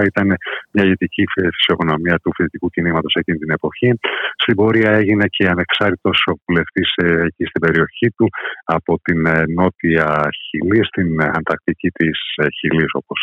[0.00, 0.26] 2010 ήταν
[0.70, 3.90] μια ηγετική φυσιογνωμία του φοιτητικού κινήματος εκείνη την εποχή.
[4.42, 8.28] Στην πορεία έγινε και ανεξάρτητος βουλευτής ε, εκεί στην περιοχή του
[8.64, 9.20] από την
[9.54, 12.18] νότια Χιλή, στην Ανταρκτική της
[12.58, 13.18] Χιλής, όπως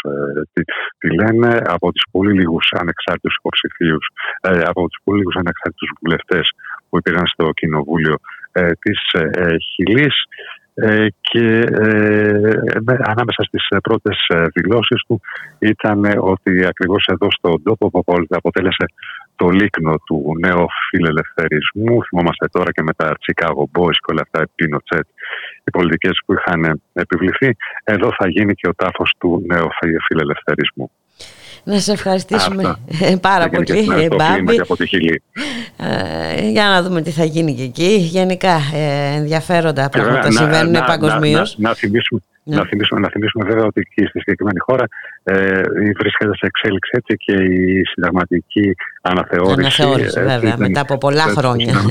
[0.53, 0.61] τη,
[0.97, 4.05] τη, λένε, από του πολύ λίγους ανεξάρτητους υποψηφίους,
[4.71, 6.45] από τους πολύ λίγους ανεξάρτητους βουλευτές
[6.89, 8.15] που υπήρχαν στο Κοινοβούλιο
[8.51, 10.15] ε, της ε, ε Χιλής
[10.73, 11.63] ε, και
[13.03, 14.17] ανάμεσα στις πρώτες
[14.53, 15.21] δηλώσεις του
[15.59, 18.85] ήταν ότι ακριβώς εδώ στον τόπο που αποτέλεσε
[19.35, 22.03] το λίκνο του νέου φιλελευθερισμού.
[22.03, 25.07] Θυμόμαστε τώρα και με τα Chicago Boys και όλα αυτά, Pinochet,
[25.63, 27.55] οι πολιτικές που είχαν επιβληθεί.
[27.83, 29.67] Εδώ θα γίνει και ο τάφος του νέου
[30.07, 30.91] φιλελευθερισμού.
[31.63, 32.77] Να σε ευχαριστήσουμε
[33.29, 34.61] πάρα πολύ, Μπάμπη.
[35.77, 37.95] Ε, για να δούμε τι θα γίνει και εκεί.
[37.95, 41.55] Γενικά ε, ενδιαφέροντα πράγματα συμβαίνουν παγκοσμίως.
[41.57, 42.55] Να, να, θυμίσουμε, ναι.
[42.55, 44.85] Να, θυμίσουμε, να θυμίσουμε βέβαια ότι και στη συγκεκριμένη χώρα
[45.23, 45.61] ε,
[45.99, 49.81] βρίσκεται σε εξέλιξη έτσι και η συνταγματική αναθεώρηση.
[49.81, 51.73] Αναθεώρηση, βέβαια, μετά από πολλά χρόνια.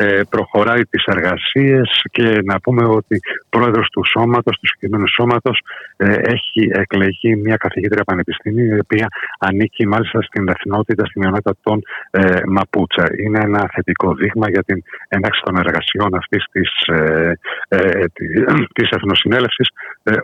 [0.00, 5.60] Ε, προχωράει τις εργασίες και να πούμε ότι πρόεδρος του σώματος, του συγκεκριμένου σώματος
[5.96, 9.06] ε, έχει εκλεγεί μια καθηγήτρια πανεπιστήμιου η οποία
[9.38, 13.04] ανήκει μάλιστα στην εθνότητα, στην μειονότητα των ε, Μαπούτσα.
[13.22, 17.32] Είναι ένα θετικό δείγμα για την ένταξη των εργασιών αυτής της, ε,
[17.68, 18.04] ε,
[18.76, 19.68] της Εθνοσυνέλευσης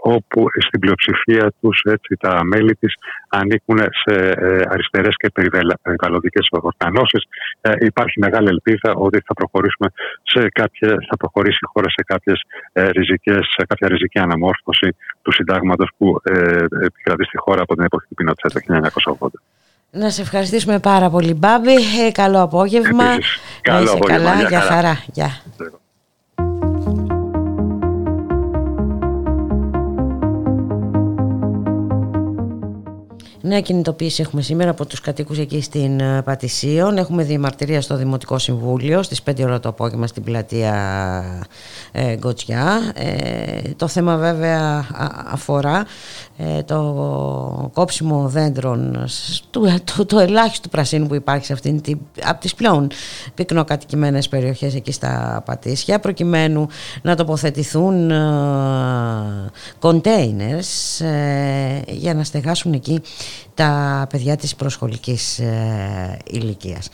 [0.01, 2.95] όπου στην πλειοψηφία τους έτσι, τα μέλη της
[3.29, 4.15] ανήκουν σε
[4.69, 7.23] αριστερές και περιβαλλοντικές οργανώσεις.
[7.79, 9.89] Υπάρχει μεγάλη ελπίδα ότι θα προχωρήσει προχωρήσουμε
[10.23, 12.43] σε κάποια, θα προχωρήσει η χώρα σε, κάποιες,
[12.73, 16.32] ε, ριζικές, σε κάποια ριζική αναμόρφωση του συντάγματος που ε,
[16.89, 18.61] επικρατεί στη χώρα από την εποχή του Πινότσετ το
[19.19, 19.28] 1980.
[19.91, 21.74] Να σε ευχαριστήσουμε πάρα πολύ Μπάμπη.
[22.07, 23.05] Ε, καλό απόγευμα.
[23.12, 24.31] Επίσης, καλό απόγευμα.
[24.31, 25.05] Καλά, για χαρά.
[25.12, 25.31] Γεια.
[33.47, 36.97] Νέα κινητοποίηση έχουμε σήμερα από τους κατοίκους εκεί στην ε, Πατησίων.
[36.99, 40.75] Έχουμε διαμαρτυρία στο Δημοτικό Συμβούλιο στις 5 ώρα το απόγευμα στην πλατεία
[41.93, 42.93] ε, Γκοτσιά.
[42.95, 44.87] Ε, το θέμα βέβαια
[45.27, 45.87] αφορά
[46.34, 46.34] ε,
[46.65, 49.06] το κόψιμο δέντρων
[49.51, 49.61] το,
[49.97, 52.89] το, το ελάχιστο πρασίνου που υπάρχει σε αυτήν την, από τις πλέον
[53.35, 56.69] πυκνοκατοικημένες περιοχές εκεί στα Πατήσια προκειμένου
[57.02, 58.11] να τοποθετηθούν
[59.78, 61.01] κοντέινερς
[61.86, 63.01] για να στεγάσουν εκεί
[63.55, 66.89] τα παιδιά της προσχολικής ε, ηλικίας.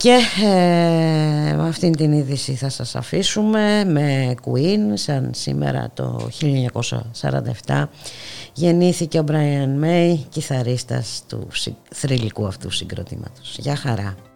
[0.00, 6.28] Και ε, με αυτήν την είδηση θα σας αφήσουμε με Queen σαν σήμερα το
[7.66, 7.84] 1947
[8.52, 11.48] γεννήθηκε ο Brian May κιθαρίστας του
[11.90, 13.56] θρηλυκού αυτού συγκροτήματος.
[13.58, 14.29] Γεια χαρά!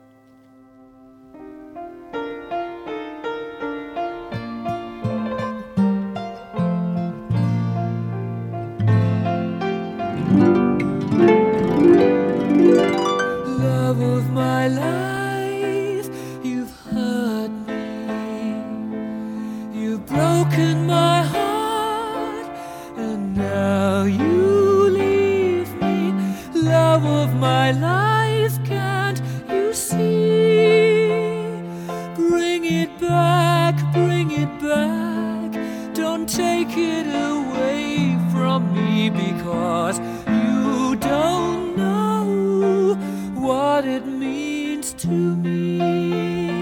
[27.65, 31.09] my life, can't you see?
[32.15, 35.51] Bring it back, bring it back.
[35.95, 42.97] Don't take it away from me because you don't know
[43.35, 46.54] what it means to me.